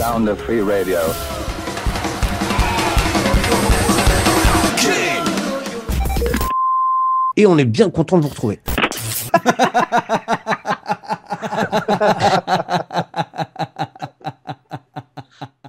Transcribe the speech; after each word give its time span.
sound 0.00 0.30
of 0.30 0.38
free 0.40 0.62
radio. 0.62 0.98
Et 7.36 7.46
on 7.46 7.56
est 7.58 7.64
bien 7.64 7.90
content 7.90 8.16
de 8.18 8.22
vous 8.22 8.28
retrouver. 8.28 8.60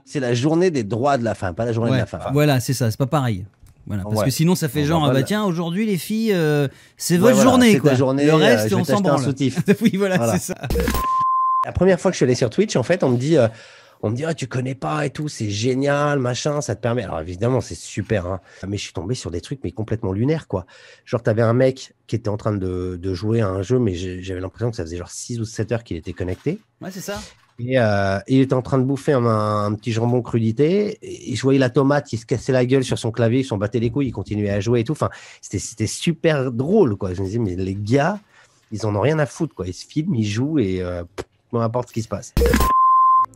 C'est 0.05 0.19
la 0.19 0.33
journée 0.33 0.71
des 0.71 0.83
droits 0.83 1.17
de 1.17 1.23
la 1.23 1.35
femme, 1.35 1.55
pas 1.55 1.63
la 1.65 1.71
journée 1.71 1.89
de 1.91 1.95
Ouais, 1.95 2.01
la 2.01 2.05
femme. 2.05 2.21
Voilà, 2.33 2.59
c'est 2.59 2.73
ça, 2.73 2.91
c'est 2.91 2.97
pas 2.97 3.05
pareil. 3.07 3.45
Voilà, 3.87 4.03
parce 4.03 4.17
Ouais. 4.17 4.25
que 4.25 4.29
sinon 4.31 4.55
ça 4.55 4.67
fait 4.67 4.83
On 4.83 4.85
genre 4.85 5.05
ah 5.05 5.11
bah 5.13 5.23
tiens 5.23 5.43
aujourd'hui 5.43 5.85
les 5.87 5.97
filles 5.97 6.33
euh, 6.33 6.67
c'est 6.97 7.15
Ouais, 7.15 7.19
votre 7.21 7.35
voilà, 7.35 7.49
journée 7.49 7.77
quoi. 7.79 7.93
journée, 7.95 8.25
le 8.25 8.33
euh, 8.33 8.35
reste 8.35 8.69
je 8.69 8.75
vais 8.75 8.81
on 8.81 8.85
s'en 8.85 9.01
branle. 9.01 9.23
soutif. 9.23 9.59
oui 9.81 9.93
voilà, 9.97 10.17
Voilà. 10.17 10.33
c'est 10.33 10.53
ça. 10.53 10.55
La 11.65 11.71
première 11.71 11.99
fois 11.99 12.11
que 12.11 12.13
je 12.15 12.17
suis 12.17 12.23
allé 12.25 12.35
sur 12.35 12.49
Twitch, 12.49 12.75
en 12.75 12.83
fait, 12.83 13.03
on 13.03 13.09
me 13.09 13.17
dit, 13.17 13.37
euh, 13.37 13.47
on 14.03 14.09
me 14.09 14.15
dit, 14.15 14.25
ah, 14.25 14.33
tu 14.33 14.47
connais 14.47 14.75
pas 14.75 15.05
et 15.05 15.09
tout, 15.09 15.27
c'est 15.27 15.49
génial, 15.49 16.19
machin, 16.19 16.61
ça 16.61 16.75
te 16.75 16.81
permet. 16.81 17.03
Alors 17.03 17.19
évidemment, 17.19 17.61
c'est 17.61 17.75
super, 17.75 18.25
hein. 18.25 18.41
mais 18.67 18.77
je 18.77 18.83
suis 18.83 18.93
tombé 18.93 19.15
sur 19.15 19.31
des 19.31 19.41
trucs 19.41 19.59
mais 19.63 19.71
complètement 19.71 20.11
lunaires, 20.11 20.47
quoi. 20.47 20.65
Genre, 21.05 21.21
t'avais 21.21 21.41
un 21.41 21.53
mec 21.53 21.93
qui 22.07 22.15
était 22.15 22.29
en 22.29 22.37
train 22.37 22.53
de, 22.53 22.97
de 23.01 23.13
jouer 23.13 23.41
à 23.41 23.49
un 23.49 23.61
jeu, 23.61 23.79
mais 23.79 23.93
j'avais 23.93 24.41
l'impression 24.41 24.71
que 24.71 24.75
ça 24.75 24.83
faisait 24.83 24.97
genre 24.97 25.09
6 25.09 25.39
ou 25.39 25.45
7 25.45 25.71
heures 25.71 25.83
qu'il 25.83 25.97
était 25.97 26.13
connecté. 26.13 26.59
Ouais, 26.81 26.91
c'est 26.91 27.01
ça. 27.01 27.19
Et 27.59 27.79
euh, 27.79 28.17
il 28.27 28.41
était 28.41 28.53
en 28.53 28.61
train 28.61 28.79
de 28.79 28.83
bouffer 28.83 29.13
un, 29.13 29.25
un 29.25 29.73
petit 29.75 29.91
jambon 29.91 30.21
crudité. 30.21 30.97
Et 31.01 31.35
je 31.35 31.41
voyais 31.41 31.59
la 31.59 31.69
tomate, 31.69 32.11
il 32.11 32.17
se 32.17 32.25
cassait 32.25 32.51
la 32.51 32.65
gueule 32.65 32.83
sur 32.83 32.97
son 32.97 33.11
clavier, 33.11 33.41
ils 33.41 33.45
s'en 33.45 33.57
battaient 33.57 33.79
les 33.79 33.91
couilles, 33.91 34.07
il 34.07 34.11
continuait 34.11 34.49
à 34.49 34.59
jouer 34.59 34.79
et 34.79 34.83
tout. 34.83 34.93
Enfin, 34.93 35.09
c'était, 35.41 35.87
super 35.87 36.51
drôle, 36.51 36.95
quoi. 36.95 37.13
Je 37.13 37.21
me 37.21 37.27
disais, 37.27 37.39
mais 37.39 37.55
les 37.55 37.75
gars, 37.75 38.19
ils 38.71 38.85
en 38.85 38.95
ont 38.95 39.01
rien 39.01 39.19
à 39.19 39.25
foutre, 39.25 39.53
quoi. 39.53 39.67
Ils 39.67 39.73
se 39.73 39.85
filment, 39.85 40.15
ils 40.15 40.27
jouent 40.27 40.59
et 40.59 40.81
euh, 40.81 41.03
peu 41.51 41.57
importe 41.57 41.89
ce 41.89 41.93
qui 41.93 42.01
se 42.01 42.07
passe. 42.07 42.33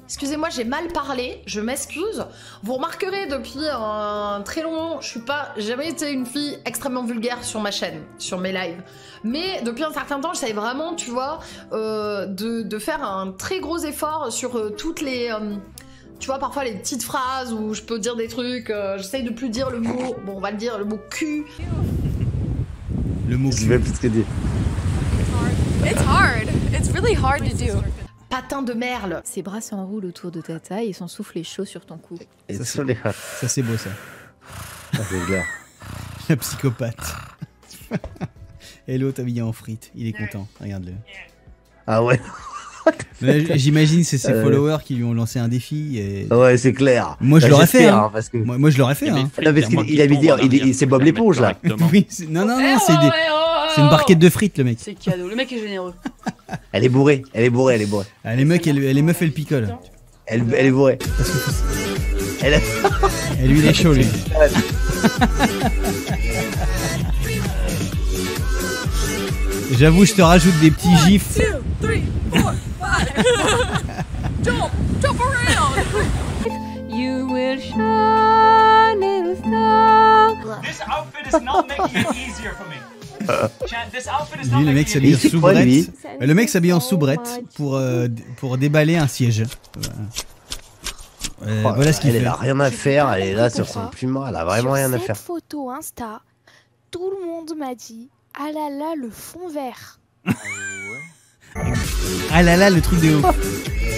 Excusez-moi, 0.06 0.50
j'ai 0.50 0.66
mal 0.66 0.88
parlé, 0.90 1.42
je 1.48 1.60
m'excuse. 1.60 2.24
Vous 2.62 2.76
remarquerez 2.76 3.26
depuis 3.26 3.60
un 3.72 4.42
très 4.46 4.62
long 4.62 4.72
moment, 4.72 5.02
je 5.02 5.08
suis 5.08 5.20
pas 5.20 5.50
j'ai 5.58 5.64
jamais 5.70 5.90
été 5.90 6.12
une 6.12 6.28
fille 6.28 6.60
extrêmement 6.66 7.04
vulgaire 7.04 7.44
sur 7.44 7.60
ma 7.60 7.72
chaîne, 7.72 8.02
sur 8.20 8.40
mes 8.40 8.52
lives. 8.52 8.84
Mais 9.24 9.62
depuis 9.64 9.84
un 9.84 9.92
certain 9.92 10.20
temps, 10.20 10.32
j'essaye 10.34 10.54
vraiment, 10.54 10.94
tu 10.94 11.10
vois, 11.10 11.40
euh, 11.74 12.28
de, 12.28 12.62
de 12.62 12.78
faire 12.80 13.04
un 13.04 13.32
très 13.32 13.60
gros 13.60 13.80
effort 13.80 14.32
sur 14.32 14.56
euh, 14.58 14.70
toutes 14.70 15.02
les. 15.02 15.32
euh, 15.32 15.56
tu 16.20 16.28
vois, 16.28 16.38
parfois 16.38 16.64
les 16.64 16.74
petites 16.76 17.04
phrases 17.04 17.52
où 17.52 17.74
je 17.74 17.82
peux 17.82 17.98
dire 17.98 18.16
des 18.16 18.28
trucs, 18.28 18.70
euh, 18.70 18.98
j'essaye 18.98 19.24
de 19.24 19.32
plus 19.32 19.50
dire 19.50 19.72
le 19.72 19.80
mot, 19.80 20.16
bon, 20.26 20.34
on 20.38 20.40
va 20.40 20.52
le 20.52 20.58
dire, 20.58 20.78
le 20.78 20.86
mot 20.86 21.00
cul. 21.10 21.46
Le 23.28 23.38
mot 23.38 23.52
Je 23.52 23.66
vais 23.66 23.80
plus 23.80 23.92
que 24.00 24.08
dire. 24.08 24.26
It's 25.84 26.02
hard. 26.02 26.48
It's 26.74 26.92
really 26.92 27.16
hard 27.16 27.40
to 27.50 27.56
do. 27.58 27.82
Patin 28.30 28.62
de 28.62 28.74
merle. 28.74 29.22
Ses 29.24 29.42
bras 29.42 29.62
s'enroulent 29.62 30.06
autour 30.06 30.32
de 30.32 30.42
ta 30.42 30.60
taille 30.60 30.90
et 30.90 30.94
son 30.94 31.08
souffle 31.08 31.38
est 31.38 31.44
chaud 31.44 31.66
sur 31.66 31.86
ton 31.86 31.98
cou. 31.98 32.18
Et 32.50 32.56
Ça, 32.56 32.66
c'est 32.66 32.84
beau 33.62 33.78
ça. 33.78 33.90
c'est. 34.94 36.30
La 36.30 36.36
psychopathe. 36.38 37.16
Et 38.88 38.98
l'autre 38.98 39.22
habillé 39.22 39.42
en 39.42 39.54
frites, 39.54 39.92
il 39.96 40.08
est 40.08 40.14
content, 40.14 40.48
regarde-le. 40.60 40.94
Ah 41.88 42.04
ouais, 42.04 42.20
J'imagine 43.56 44.04
c'est 44.04 44.18
ses 44.18 44.32
Euh. 44.32 44.44
followers 44.44 44.78
qui 44.84 44.96
lui 44.96 45.04
ont 45.04 45.14
lancé 45.14 45.40
un 45.40 45.48
défi 45.48 45.98
et 45.98 46.28
ouais, 46.32 46.58
c'est 46.58 46.74
clair. 46.74 47.16
Moi, 47.20 47.40
je 47.40 47.48
l'aurais 47.48 47.66
fait, 47.68 47.88
hein. 47.88 48.10
parce 48.14 48.30
que... 48.30 48.38
moi, 48.38 48.58
moi, 48.58 48.70
je 48.70 48.78
l'aurais 48.78 48.96
fait 48.96 49.10
hein. 49.10 49.30
Non, 49.44 49.54
parce 49.54 49.68
qu'il- 49.68 49.90
il 49.90 50.02
avait 50.02 50.18
dit, 50.48 50.74
c'est 50.74 50.86
Bob 50.86 51.02
l'éponge 51.04 51.40
là. 51.40 51.54
Oui, 51.92 52.06
c'est- 52.10 52.28
non 52.30 52.46
non 52.46 52.60
non, 52.60 52.78
c'est 52.86 52.94
oh, 52.94 53.02
des- 53.02 53.12
c'est 53.76 53.82
une 53.82 53.90
barquette 53.90 54.20
de 54.20 54.30
frites 54.30 54.58
le 54.58 54.64
mec. 54.66 54.78
C'est 54.80 54.94
cadeau. 54.94 55.28
Le 55.28 55.36
mec 55.36 55.52
généreux. 55.92 55.94
Elle 56.72 56.84
est 56.86 56.90
bourrée, 56.90 57.24
elle 57.34 57.44
est 57.46 57.50
bourrée, 57.50 57.76
elle 57.76 57.82
est 57.82 57.86
bourrée. 57.86 58.06
Ah, 58.24 58.36
les 58.36 58.46
mecs, 58.46 58.68
elle, 58.68 58.80
les 58.80 59.02
meufs 59.02 59.22
elles 59.22 59.32
picolent. 59.32 59.78
Elle, 60.28 60.44
elle 60.56 60.66
est 60.68 60.72
bourrée. 60.72 61.00
Elle 62.42 62.54
a- 62.56 62.60
Et 63.42 63.48
lui 63.48 63.60
il 63.60 63.66
est 63.66 63.74
chaud 63.74 63.94
lui. 63.94 64.06
J'avoue, 69.78 70.06
je 70.06 70.14
te 70.14 70.22
rajoute 70.22 70.58
des 70.62 70.72
petits 70.72 70.96
gifs. 71.06 71.40
You 76.90 77.28
will 77.28 77.60
shine, 77.60 79.00
little 79.00 79.36
star. 79.36 80.62
This 80.62 80.82
outfit 80.88 81.28
is 81.28 81.42
not 81.42 81.68
making 81.68 82.02
it 82.02 82.16
easier 82.16 82.52
for 82.54 82.66
me. 82.70 82.76
Lui, 83.26 84.66
le 84.66 84.74
mec 84.74 84.90
s'habille 84.90 85.16
en 85.16 85.20
soubrette. 85.20 85.90
Le 86.20 86.34
mec 86.34 86.50
s'habille 86.50 86.74
en 86.74 86.80
soubrette 86.80 87.42
pour, 87.56 87.76
euh, 87.76 88.08
pour 88.38 88.58
déballer 88.58 88.96
un 88.98 89.08
siège. 89.08 89.44
Voilà, 89.76 89.94
Euh, 91.48 91.64
Oh, 91.66 91.72
voilà 91.76 91.92
ce 91.94 92.00
qu'il 92.00 92.12
elle, 92.12 92.16
fait. 92.16 92.22
elle 92.22 92.28
a 92.28 92.34
rien 92.36 92.60
à 92.62 92.72
faire, 92.72 93.12
elle 93.14 93.24
est 93.24 93.34
là 93.34 93.50
sur 93.50 93.68
son 93.68 93.88
plumard, 93.88 94.30
elle 94.30 94.36
a 94.38 94.46
vraiment 94.46 94.72
rien 94.72 94.92
à 94.94 94.98
faire. 95.00 95.16
cette 95.18 95.26
photo 95.26 95.70
Insta, 95.70 96.22
tout 96.92 97.12
le 97.12 97.26
monde 97.28 97.54
m'a 97.58 97.76
dit 97.76 98.10
Ah 98.40 98.52
là 98.54 98.70
là, 98.70 98.94
le 98.98 99.10
fond 99.10 99.50
vert. 99.50 100.00
Ah 102.32 102.42
là 102.42 102.56
là, 102.58 102.70
le 102.70 102.82
truc 102.82 103.02
de 103.02 103.16
ouf. 103.16 103.26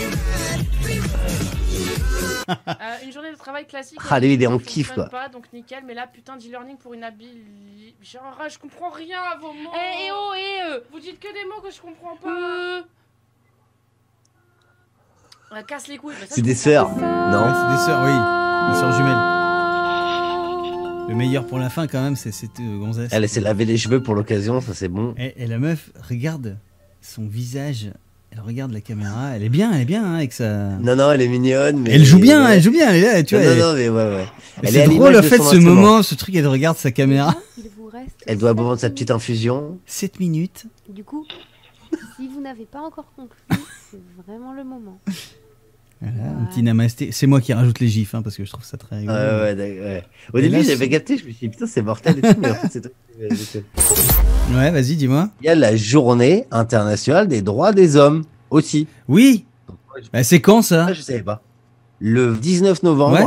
Euh, 2.49 2.53
une 3.03 3.11
journée 3.11 3.31
de 3.31 3.37
travail 3.37 3.65
classique. 3.67 3.99
Ah, 4.09 4.19
lui, 4.19 4.33
il 4.35 4.43
est 4.43 4.47
en 4.47 4.57
ça 4.59 4.65
kiff, 4.65 4.87
fonctionne 4.87 5.09
quoi. 5.09 5.19
Pas, 5.19 5.29
donc 5.29 5.51
nickel, 5.51 5.83
mais 5.85 5.93
là, 5.93 6.07
putain 6.07 6.37
d'e-learning 6.37 6.77
pour 6.77 6.93
une 6.93 7.03
habile. 7.03 7.43
Genre, 8.01 8.41
je 8.49 8.57
comprends 8.57 8.89
rien 8.89 9.19
à 9.21 9.37
vos 9.37 9.51
mots. 9.51 9.71
Eh, 9.75 10.05
eh, 10.07 10.11
oh, 10.13 10.31
eh, 10.35 10.61
euh. 10.73 10.79
Vous 10.91 10.99
dites 10.99 11.19
que 11.19 11.27
des 11.27 11.45
mots 11.49 11.61
que 11.61 11.71
je 11.71 11.81
comprends 11.81 12.15
pas. 12.15 12.83
Euh, 15.51 15.61
casse 15.63 15.87
les 15.87 15.97
couilles. 15.97 16.15
C'est 16.29 16.41
des 16.41 16.55
sœurs, 16.55 16.89
non 16.89 17.53
C'est 17.53 17.75
des 17.75 17.81
sœurs, 17.85 18.03
oui. 18.03 18.73
Des 18.73 18.79
sœurs 18.79 18.91
jumelles. 18.93 19.37
Le 21.09 21.15
meilleur 21.15 21.47
pour 21.47 21.57
la 21.57 21.69
fin, 21.69 21.87
quand 21.87 22.01
même, 22.01 22.17
c'est 22.17 22.33
cette 22.33 22.59
euh, 22.59 22.77
gonzesse. 22.79 23.11
Elle 23.13 23.27
s'est 23.29 23.39
lavé 23.39 23.63
les 23.63 23.77
cheveux 23.77 24.03
pour 24.03 24.13
l'occasion, 24.13 24.59
ça 24.59 24.73
c'est 24.73 24.89
bon. 24.89 25.15
Et, 25.17 25.41
et 25.41 25.47
la 25.47 25.57
meuf, 25.57 25.89
regarde 26.01 26.57
son 27.01 27.27
visage. 27.27 27.91
Elle 28.31 28.41
regarde 28.41 28.71
la 28.71 28.81
caméra. 28.81 29.31
Elle 29.35 29.43
est 29.43 29.49
bien, 29.49 29.71
elle 29.73 29.81
est 29.81 29.85
bien 29.85 30.03
hein, 30.05 30.15
avec 30.15 30.33
sa. 30.33 30.77
Non, 30.77 30.95
non, 30.95 31.11
elle 31.11 31.21
est 31.21 31.27
mignonne, 31.27 31.79
mais. 31.81 31.91
Elle 31.91 32.03
joue 32.05 32.19
bien, 32.19 32.45
ouais. 32.45 32.55
elle 32.57 32.61
joue 32.61 32.71
bien. 32.71 32.89
Elle 32.89 33.03
est 33.03 33.13
là, 33.13 33.23
tu 33.23 33.35
Non, 33.35 33.41
vois. 33.41 33.49
non, 33.49 33.55
elle- 33.55 33.61
non, 33.61 33.73
mais 33.73 33.89
ouais, 33.89 34.15
ouais. 34.15 34.25
Mais 34.61 34.67
Elle 34.67 34.69
C'est 34.73 34.79
est 34.79 34.83
à 34.83 34.87
drôle, 34.87 35.15
en 35.17 35.21
fait, 35.23 35.37
ce 35.37 35.41
instrument. 35.41 35.75
moment, 35.75 36.03
ce 36.03 36.15
truc, 36.15 36.35
elle 36.35 36.47
regarde 36.47 36.77
sa 36.77 36.91
caméra. 36.91 37.35
Il 37.57 37.69
vous 37.77 37.87
reste. 37.87 38.15
Elle 38.27 38.37
doit 38.37 38.53
boire 38.53 38.77
sa 38.77 38.87
minutes. 38.87 38.95
petite 38.95 39.11
infusion. 39.11 39.79
7 39.85 40.19
minutes. 40.19 40.65
Du 40.89 41.03
coup, 41.03 41.25
si 42.17 42.27
vous 42.27 42.41
n'avez 42.41 42.65
pas 42.65 42.81
encore 42.81 43.11
conclu, 43.15 43.37
c'est 43.91 43.99
vraiment 44.27 44.53
le 44.53 44.63
moment. 44.63 44.99
Voilà, 45.99 46.29
un 46.41 46.45
petit 46.45 46.61
namasté. 46.61 47.11
C'est 47.11 47.25
moi 47.25 47.41
qui 47.41 47.53
rajoute 47.53 47.79
les 47.79 47.87
gifs, 47.87 48.13
hein, 48.13 48.21
parce 48.21 48.35
que 48.37 48.45
je 48.45 48.51
trouve 48.51 48.63
ça 48.63 48.77
très 48.77 48.97
Ouais, 48.97 49.07
ouais. 49.07 50.03
Au 50.31 50.37
Et 50.37 50.41
début, 50.43 50.57
là, 50.57 50.61
j'avais 50.61 50.75
c'est- 50.85 50.89
capté, 50.89 51.17
je 51.17 51.25
me 51.25 51.31
suis 51.31 51.47
dit, 51.47 51.49
putain, 51.49 51.65
c'est 51.65 51.81
mortel 51.81 52.19
et 52.19 52.21
tout, 52.21 52.39
mais 52.39 52.51
en 52.51 52.55
fait, 52.55 52.67
c'est 52.71 53.63
Ouais, 54.55 54.71
vas-y, 54.71 54.95
dis-moi. 54.95 55.29
Il 55.41 55.45
y 55.45 55.49
a 55.49 55.55
la 55.55 55.75
journée 55.75 56.45
internationale 56.51 57.27
des 57.27 57.41
droits 57.41 57.73
des 57.73 57.95
hommes 57.95 58.23
aussi. 58.49 58.87
Oui. 59.07 59.45
Bah, 60.13 60.23
c'est 60.23 60.39
quand 60.39 60.61
ça 60.61 60.87
Ah, 60.89 60.93
je 60.93 61.01
savais 61.01 61.21
pas. 61.21 61.41
Le 61.99 62.35
19 62.35 62.83
novembre, 62.83 63.15
Ouais. 63.17 63.25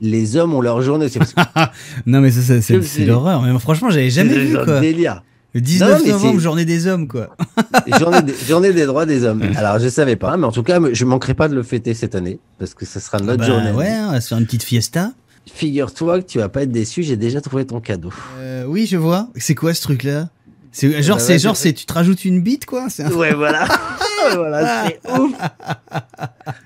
les 0.00 0.36
hommes 0.36 0.54
ont 0.54 0.60
leur 0.60 0.80
journée. 0.82 1.08
Non, 2.06 2.20
mais 2.20 2.30
ça, 2.30 2.60
ça, 2.62 2.74
c'est 2.82 3.04
l'horreur. 3.04 3.42
Mais 3.42 3.56
franchement, 3.58 3.90
j'avais 3.90 4.10
jamais 4.10 4.38
vu 4.38 4.56
quoi. 4.64 4.80
délire. 4.80 5.22
Le 5.52 5.60
19 5.60 5.90
Non, 5.90 6.04
mais 6.04 6.12
novembre, 6.12 6.38
journée 6.40 6.64
des 6.64 6.86
hommes, 6.86 7.08
quoi. 7.08 7.28
journée, 7.98 8.22
des, 8.22 8.34
journée 8.48 8.72
des 8.72 8.86
droits 8.86 9.04
des 9.04 9.24
hommes. 9.24 9.42
Alors, 9.56 9.80
je 9.80 9.88
savais 9.88 10.14
pas, 10.14 10.36
mais 10.36 10.46
en 10.46 10.52
tout 10.52 10.62
cas, 10.62 10.78
je 10.92 11.04
manquerai 11.04 11.34
pas 11.34 11.48
de 11.48 11.56
le 11.56 11.64
fêter 11.64 11.92
cette 11.92 12.14
année 12.14 12.38
parce 12.58 12.72
que 12.72 12.86
ce 12.86 13.00
sera 13.00 13.18
notre 13.18 13.40
Bah, 13.40 13.46
journée. 13.46 13.72
ouais, 13.72 13.92
on 14.06 14.12
va 14.12 14.20
se 14.20 14.28
faire 14.28 14.38
une 14.38 14.44
petite 14.46 14.62
fiesta. 14.62 15.10
Figure-toi 15.52 16.22
que 16.22 16.26
tu 16.26 16.38
vas 16.38 16.48
pas 16.48 16.62
être 16.62 16.70
déçu, 16.72 17.02
j'ai 17.02 17.16
déjà 17.16 17.40
trouvé 17.40 17.66
ton 17.66 17.80
cadeau. 17.80 18.12
Euh, 18.38 18.64
oui, 18.66 18.86
je 18.86 18.96
vois. 18.96 19.28
C'est 19.36 19.54
quoi 19.54 19.74
ce 19.74 19.82
truc-là? 19.82 20.28
C'est 20.72 21.02
genre, 21.02 21.16
bah 21.16 21.22
c'est 21.22 21.32
ouais, 21.32 21.38
genre, 21.38 21.56
c'est- 21.56 21.68
c'est 21.70 21.72
tu 21.74 21.86
te 21.86 21.92
rajoutes 21.92 22.24
une 22.24 22.40
bite, 22.42 22.64
quoi. 22.66 22.88
C'est 22.88 23.02
un- 23.04 23.10
Ouais, 23.12 23.34
voilà. 23.34 23.66
voilà, 24.34 24.86
c'est 24.86 25.10
ouf. 25.18 25.32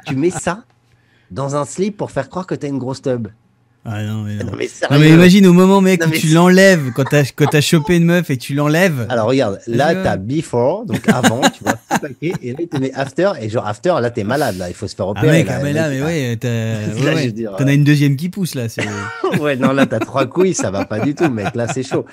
tu 0.07 0.17
mets 0.17 0.31
ça 0.31 0.65
dans 1.31 1.57
un 1.57 1.65
slip 1.65 1.97
pour 1.97 2.11
faire 2.11 2.29
croire 2.29 2.47
que 2.47 2.55
t'as 2.55 2.69
une 2.69 2.79
grosse 2.79 3.01
tub. 3.01 3.29
Ah 3.87 4.03
non, 4.03 4.23
mais 4.23 4.37
non. 4.37 4.47
Non, 4.47 4.53
mais 4.57 4.69
Non, 4.91 4.99
mais 4.99 5.11
imagine 5.11 5.47
au 5.47 5.53
moment, 5.53 5.81
mec, 5.83 6.03
où 6.07 6.11
tu 6.11 6.29
l'enlèves 6.29 6.91
quand 6.95 7.05
t'as 7.05 7.25
quand 7.25 7.45
t'as 7.51 7.61
chopé 7.61 7.97
une 7.97 8.05
meuf 8.07 8.31
et 8.31 8.39
tu 8.39 8.55
l'enlèves. 8.55 9.07
Alors 9.11 9.27
regarde, 9.29 9.61
là 9.67 9.95
t'as 9.95 10.17
before, 10.17 10.87
donc 10.87 11.07
avant, 11.13 11.41
tu 11.43 11.63
vois, 11.65 11.75
tout 11.75 12.07
et 12.23 12.31
là 12.53 12.59
il 12.61 12.69
te 12.69 12.79
met 12.79 12.93
after, 12.95 13.33
et 13.43 13.51
genre 13.51 13.67
after, 13.67 13.95
là 14.01 14.11
t'es 14.11 14.25
malade, 14.25 14.57
là, 14.57 14.69
il 14.71 14.75
faut 14.75 14.89
se 14.89 14.95
faire 14.95 15.07
Ah 15.09 15.11
opérer. 15.11 15.45
mec, 15.45 15.47
ah, 15.51 15.61
mais 15.63 15.73
là, 15.75 15.91
mais 15.91 16.03
ouais, 16.03 16.37
t'as 16.41 16.49
Là, 17.05 17.11
ouais, 17.11 17.15
ouais. 17.15 17.33
dire, 17.33 17.57
T'en 17.57 17.67
as 17.67 17.73
une 17.75 17.85
deuxième 17.85 18.17
qui 18.17 18.31
pousse 18.31 18.55
là. 18.55 18.71
c'est- 18.71 18.83
ouais, 19.41 19.57
non, 19.57 19.73
là 19.73 19.85
t'as 19.85 19.99
trois 20.01 20.25
couilles, 20.27 20.55
ça 20.55 20.71
va 20.71 20.87
pas 20.87 21.01
du 21.01 21.15
tout, 21.15 21.29
mec, 21.29 21.55
là 21.55 21.67
c'est 21.73 21.83
chaud. 21.83 22.07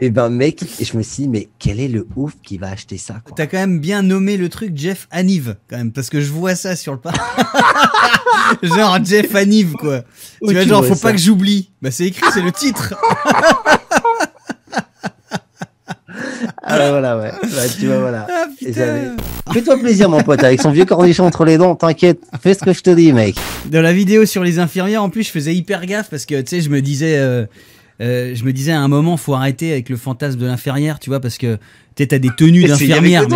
Et 0.00 0.10
ben 0.10 0.28
mec, 0.28 0.62
je 0.80 0.96
me 0.96 1.02
suis 1.02 1.24
dit, 1.24 1.28
mais 1.28 1.48
quel 1.58 1.80
est 1.80 1.88
le 1.88 2.06
ouf 2.14 2.34
qui 2.44 2.56
va 2.58 2.70
acheter 2.70 2.98
ça 2.98 3.14
quoi? 3.24 3.34
T'as 3.36 3.46
quand 3.46 3.58
même 3.58 3.80
bien 3.80 4.02
nommé 4.02 4.36
le 4.36 4.48
truc 4.48 4.72
Jeff 4.76 5.08
Aniv, 5.10 5.56
quand 5.68 5.76
même, 5.76 5.90
parce 5.90 6.08
que 6.08 6.20
je 6.20 6.30
vois 6.30 6.54
ça 6.54 6.76
sur 6.76 6.92
le 6.92 6.98
pas. 7.00 7.12
genre 8.62 8.98
Jeff 9.04 9.34
Aniv, 9.34 9.72
quoi. 9.72 10.02
Tu 10.46 10.52
vois, 10.52 10.62
genre, 10.66 10.83
faut 10.88 10.94
ça 10.94 11.08
pas 11.08 11.12
que 11.12 11.18
j'oublie. 11.18 11.70
Bah, 11.82 11.90
c'est 11.90 12.06
écrit, 12.06 12.24
c'est 12.32 12.42
le 12.42 12.52
titre. 12.52 12.94
Ah, 16.62 16.90
voilà, 16.90 17.18
ouais. 17.18 17.30
Tu 17.78 17.86
vois, 17.86 17.98
voilà. 17.98 18.26
Ah 18.30 18.46
Fais-toi 19.52 19.78
plaisir, 19.78 20.08
mon 20.08 20.22
pote, 20.22 20.42
avec 20.42 20.60
son 20.60 20.70
vieux 20.70 20.84
cornichon 20.84 21.24
entre 21.24 21.44
les 21.44 21.58
dents, 21.58 21.74
t'inquiète, 21.74 22.20
fais 22.42 22.54
ce 22.54 22.60
que 22.60 22.72
je 22.72 22.80
te 22.80 22.90
dis, 22.90 23.12
mec. 23.12 23.36
Dans 23.66 23.82
la 23.82 23.92
vidéo 23.92 24.24
sur 24.24 24.42
les 24.42 24.58
infirmières, 24.58 25.02
en 25.02 25.10
plus, 25.10 25.24
je 25.24 25.30
faisais 25.30 25.54
hyper 25.54 25.84
gaffe 25.86 26.08
parce 26.10 26.26
que, 26.26 26.40
tu 26.40 26.48
sais, 26.48 26.60
je 26.60 26.70
me 26.70 26.80
disais, 26.80 27.18
euh, 27.18 27.44
euh, 28.00 28.34
je 28.34 28.44
me 28.44 28.52
disais 28.52 28.72
à 28.72 28.80
un 28.80 28.88
moment, 28.88 29.16
faut 29.16 29.34
arrêter 29.34 29.72
avec 29.72 29.88
le 29.88 29.96
fantasme 29.96 30.38
de 30.38 30.46
l'infirmière, 30.46 30.98
tu 30.98 31.10
vois, 31.10 31.20
parce 31.20 31.38
que, 31.38 31.58
tu 31.96 32.06
t'as 32.08 32.18
des 32.18 32.30
tenues 32.36 32.64
d'infirmière. 32.64 33.26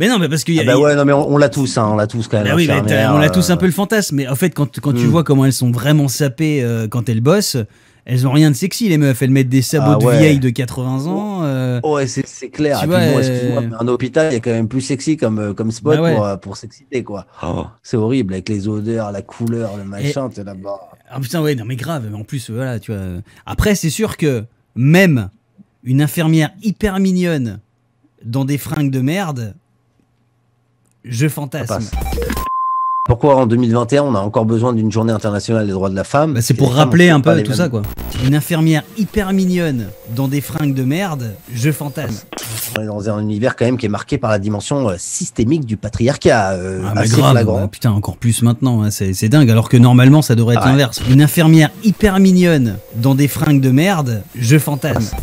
Mais... 0.00 0.08
non, 0.08 0.18
mais 0.18 0.28
parce 0.28 0.42
qu'il 0.44 0.54
y 0.54 0.58
a. 0.58 0.62
Ah 0.62 0.66
bah 0.66 0.78
ouais, 0.78 0.96
non, 0.96 1.04
mais 1.04 1.12
on, 1.12 1.28
on 1.30 1.36
l'a 1.36 1.48
tous, 1.48 1.78
hein, 1.78 1.88
on 1.92 1.96
l'a 1.96 2.06
tous 2.08 2.26
quand 2.26 2.38
même. 2.38 2.48
Bah 2.48 2.54
oui, 2.56 2.66
mais 2.68 3.06
on 3.06 3.16
a 3.20 3.30
tous 3.30 3.50
euh, 3.50 3.52
un 3.52 3.56
peu 3.56 3.66
le 3.66 3.72
fantasme, 3.72 4.16
mais 4.16 4.26
en 4.26 4.34
fait, 4.34 4.50
quand, 4.50 4.80
quand 4.80 4.92
tu 4.92 5.04
Hmm. 5.04 5.10
vois 5.10 5.22
comment 5.24 5.44
elles 5.44 5.52
sont 5.52 5.70
vraiment 5.70 6.08
sapées 6.08 6.62
euh, 6.64 6.88
quand 6.88 7.08
elles 7.08 7.20
bossent, 7.20 7.56
elles 8.06 8.26
ont 8.26 8.32
rien 8.32 8.50
de 8.50 8.56
sexy, 8.56 8.88
les 8.88 8.98
meufs. 8.98 9.20
Elles 9.22 9.30
mettent 9.30 9.48
des 9.50 9.62
sabots 9.62 9.98
Ah 10.10 10.12
de 10.14 10.18
vieilles 10.18 10.38
de 10.40 10.50
80 10.50 11.06
ans. 11.06 11.40
euh, 11.44 11.80
Ouais, 11.84 12.06
c'est 12.06 12.26
c'est 12.26 12.48
clair. 12.48 12.78
Tu 12.78 12.84
Et 12.84 12.88
vois, 12.88 12.98
puis 12.98 13.08
bon, 13.10 13.16
euh, 13.16 13.18
excuse-moi, 13.20 13.60
mais 13.62 13.76
un 13.78 13.88
hôpital, 13.88 14.32
il 14.32 14.34
y 14.34 14.36
a 14.36 14.40
quand 14.40 14.50
même 14.50 14.68
plus 14.68 14.80
sexy 14.80 15.16
comme, 15.16 15.54
comme 15.54 15.70
spot 15.70 15.96
Bah 15.96 16.02
ouais. 16.02 16.14
pour, 16.16 16.40
pour 16.40 16.56
s'exciter, 16.56 17.04
quoi. 17.04 17.26
Oh, 17.42 17.66
c'est 17.82 17.96
horrible 17.98 18.32
avec 18.32 18.48
les 18.48 18.68
odeurs, 18.68 19.12
la 19.12 19.22
couleur, 19.22 19.76
le 19.76 19.84
machin, 19.84 20.28
t'es 20.30 20.42
là-bas. 20.44 20.80
Ah 21.10 21.20
putain, 21.20 21.42
ouais, 21.42 21.54
non, 21.54 21.64
mais 21.66 21.76
grave. 21.76 22.06
Mais 22.10 22.16
en 22.16 22.24
plus, 22.24 22.50
voilà, 22.50 22.78
tu 22.80 22.92
vois. 22.92 23.02
Après, 23.46 23.74
c'est 23.74 23.90
sûr 23.90 24.16
que 24.16 24.44
même 24.74 25.28
une 25.84 26.00
infirmière 26.02 26.50
hyper 26.62 26.98
mignonne 27.00 27.60
dans 28.24 28.44
des 28.44 28.58
fringues 28.58 28.90
de 28.90 29.00
merde, 29.00 29.54
je 31.04 31.28
fantasme. 31.28 31.84
Pourquoi 33.06 33.36
en 33.36 33.46
2021 33.46 34.02
on 34.04 34.14
a 34.14 34.20
encore 34.20 34.44
besoin 34.44 34.72
d'une 34.72 34.92
journée 34.92 35.12
internationale 35.12 35.66
des 35.66 35.72
droits 35.72 35.90
de 35.90 35.96
la 35.96 36.04
femme 36.04 36.34
Bah, 36.34 36.42
c'est 36.42 36.54
pour 36.54 36.68
femmes 36.68 36.78
rappeler 36.78 37.08
un 37.10 37.20
peu 37.20 37.30
tout 37.42 37.50
mêmes- 37.50 37.56
ça, 37.56 37.68
quoi. 37.68 37.82
Une 38.24 38.34
infirmière 38.34 38.82
hyper 38.98 39.32
mignonne 39.32 39.88
dans 40.14 40.28
des 40.28 40.40
fringues 40.40 40.74
de 40.74 40.84
merde, 40.84 41.34
je 41.52 41.72
fantasme. 41.72 42.24
On 42.78 42.82
est 42.82 42.86
dans 42.86 43.08
un 43.10 43.20
univers 43.20 43.56
quand 43.56 43.64
même 43.64 43.78
qui 43.78 43.86
est 43.86 43.90
marqué 43.90 44.16
par 44.18 44.30
la 44.30 44.38
dimension 44.38 44.90
euh, 44.90 44.94
systémique 44.98 45.64
du 45.64 45.76
patriarcat, 45.76 46.50
euh, 46.52 46.82
Ah, 46.86 46.92
bah, 46.94 47.06
grave, 47.06 47.48
ouais, 47.48 47.68
putain, 47.68 47.90
encore 47.90 48.16
plus 48.16 48.42
maintenant, 48.42 48.82
hein, 48.82 48.90
c'est 48.90 49.28
dingue, 49.28 49.50
alors 49.50 49.68
que 49.68 49.76
normalement 49.78 50.22
ça 50.22 50.34
devrait 50.36 50.54
être 50.54 50.60
Ah 50.62 50.66
ouais. 50.66 50.72
l'inverse. 50.72 51.00
Une 51.10 51.22
infirmière 51.22 51.70
hyper 51.82 52.20
mignonne 52.20 52.76
dans 52.96 53.14
des 53.16 53.26
fringues 53.26 53.60
de 53.62 53.70
merde, 53.70 54.22
je 54.36 54.58
fantasme. 54.58 55.16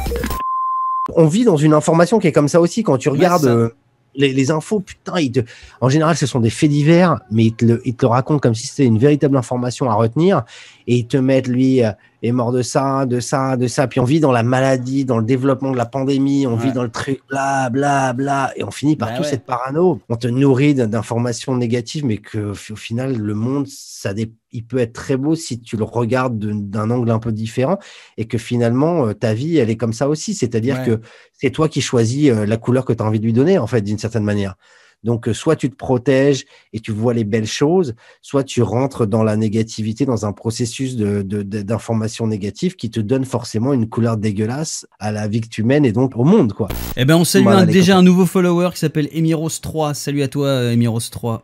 On 1.16 1.28
vit 1.28 1.46
dans 1.46 1.56
une 1.58 1.74
information 1.74 2.20
qui 2.20 2.28
est 2.28 2.32
comme 2.34 2.50
ça 2.50 2.60
aussi 2.60 2.84
quand 2.84 2.98
tu 2.98 3.08
regardes 3.10 3.44
ça. 3.44 3.50
euh, 3.50 3.70
les, 4.18 4.52
infos. 4.52 4.80
Putain, 4.80 5.20
ils 5.20 5.46
en 5.80 5.90
général, 5.90 6.18
ce 6.18 6.26
sont 6.26 6.40
des 6.40 6.50
faits 6.50 6.70
divers, 6.70 7.20
mais 7.32 7.46
ils 7.46 7.54
te 7.54 7.66
le, 7.66 7.82
ils 7.86 7.96
te 7.96 8.06
le 8.06 8.10
racontent 8.10 8.40
comme 8.40 8.56
si 8.56 8.68
c'était 8.68 8.86
une 8.86 8.98
véritable 8.98 9.38
information 9.38 9.90
à 9.90 9.94
retenir. 9.94 10.44
Et 10.88 10.98
ils 10.98 11.08
te 11.08 11.18
mettent, 11.18 11.48
lui, 11.48 11.84
euh, 11.84 11.92
est 12.24 12.32
mort 12.32 12.52
de 12.52 12.62
ça, 12.62 13.06
de 13.06 13.20
ça, 13.20 13.58
de 13.58 13.68
ça. 13.68 13.88
Puis 13.88 14.00
on 14.00 14.04
vit 14.04 14.20
dans 14.20 14.32
la 14.32 14.44
maladie, 14.44 15.06
dans 15.06 15.18
le 15.20 15.24
développement 15.26 15.72
de 15.72 15.78
la 15.78 15.86
pandémie, 15.86 16.48
on 16.48 16.56
Ouais. 16.58 16.64
vit 16.64 16.72
dans 16.72 16.84
le 16.84 16.90
truc, 16.90 17.20
bla, 17.30 17.70
bla, 17.70 18.14
bla. 18.14 18.52
Et 18.56 18.64
on 18.64 18.72
finit 18.72 18.96
par 18.96 19.10
Bah 19.10 19.18
tout 19.18 19.24
ouais. 19.24 19.30
cette 19.30 19.46
parano. 19.46 20.00
On 20.10 20.16
te 20.16 20.28
nourrit 20.28 20.74
d'informations 20.76 21.56
négatives, 21.56 22.06
mais 22.06 22.18
que 22.18 22.52
au 22.52 22.76
final, 22.76 23.18
le 23.18 23.34
monde, 23.34 23.68
ça 23.68 24.14
il 24.54 24.64
peut 24.66 24.78
être 24.80 24.94
très 24.94 25.18
beau 25.18 25.36
si 25.36 25.60
tu 25.60 25.78
le 25.78 25.84
regardes 25.84 26.40
de- 26.40 26.54
d'un 26.54 26.90
angle 26.90 27.12
un 27.12 27.20
peu 27.20 27.32
différent 27.32 27.78
et 28.18 28.26
que 28.26 28.38
finalement, 28.38 29.08
euh, 29.08 29.14
ta 29.14 29.34
vie, 29.34 29.58
elle 29.58 29.70
est 29.70 29.76
comme 29.78 29.94
ça 29.94 30.08
aussi. 30.10 30.34
C'est-à-dire 30.34 30.78
Ouais. 30.80 30.86
que 30.86 31.02
c'est 31.34 31.52
toi 31.52 31.68
qui 31.70 31.82
choisis 31.82 32.30
euh, 32.32 32.46
la 32.46 32.58
couleur 32.58 32.86
que 32.86 32.94
tu 32.94 33.04
as 33.04 33.06
envie 33.06 33.20
de 33.20 33.26
lui 33.26 33.34
donner, 33.34 33.58
en 33.60 33.68
fait, 33.68 33.82
d'une 33.82 33.98
certaine 34.00 34.24
manière. 34.24 34.56
Donc, 35.04 35.28
euh, 35.28 35.34
soit 35.34 35.56
tu 35.56 35.70
te 35.70 35.76
protèges 35.76 36.46
et 36.74 36.80
tu 36.80 36.92
vois 36.92 37.14
les 37.14 37.24
belles 37.24 37.46
choses, 37.48 37.96
soit 38.22 38.44
tu 38.44 38.62
rentres 38.62 39.06
dans 39.08 39.24
la 39.24 39.36
négativité, 39.38 40.06
dans 40.06 40.26
un 40.26 40.34
processus 40.34 40.96
de, 40.96 41.22
de- 41.22 41.44
de- 41.44 41.62
d'information 41.62 42.28
négative 42.28 42.76
qui 42.76 42.90
te 42.90 43.00
donne 43.00 43.24
forcément 43.24 43.74
une 43.74 43.88
couleur 43.88 44.18
dégueulasse 44.18 44.86
à 45.00 45.12
la 45.12 45.28
vie 45.28 45.42
que 45.42 45.48
tu 45.50 45.64
mènes 45.64 45.86
et 45.86 45.92
donc 45.92 46.18
au 46.18 46.24
monde, 46.24 46.54
quoi. 46.54 46.68
Eh 46.98 47.06
ben 47.06 47.16
on 47.16 47.24
salue 47.24 47.44
Voilà, 47.44 47.60
un- 47.60 47.66
les 47.66 47.74
déjà 47.74 47.94
copains. 47.94 48.00
un 48.00 48.04
nouveau 48.04 48.26
follower 48.26 48.70
qui 48.74 48.80
s'appelle 48.80 49.08
Emiros3. 49.14 49.94
Salut 49.94 50.24
à 50.24 50.28
toi 50.28 50.48
euh, 50.48 50.76
Emiros3. 50.76 51.42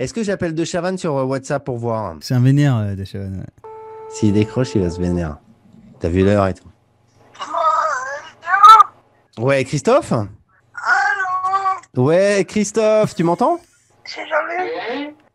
Est-ce 0.00 0.14
que 0.14 0.22
j'appelle 0.22 0.54
De 0.54 0.64
Chavannes 0.64 0.98
sur 0.98 1.16
euh, 1.16 1.24
WhatsApp 1.24 1.64
pour 1.64 1.76
voir? 1.78 2.16
C'est 2.20 2.34
un 2.34 2.40
vénère 2.40 2.96
de 2.96 3.04
Chavannes, 3.04 3.38
ouais. 3.40 3.70
S'il 4.08 4.32
décroche, 4.32 4.74
il 4.74 4.82
va 4.82 4.90
se 4.90 5.00
vénérer. 5.00 5.32
T'as 6.00 6.08
vu 6.08 6.24
l'heure 6.24 6.46
et 6.46 6.54
tout. 6.54 6.68
Ouais, 9.38 9.64
Christophe? 9.64 10.12
Ouais, 11.96 12.44
Christophe, 12.48 13.14
tu 13.14 13.22
m'entends? 13.22 13.60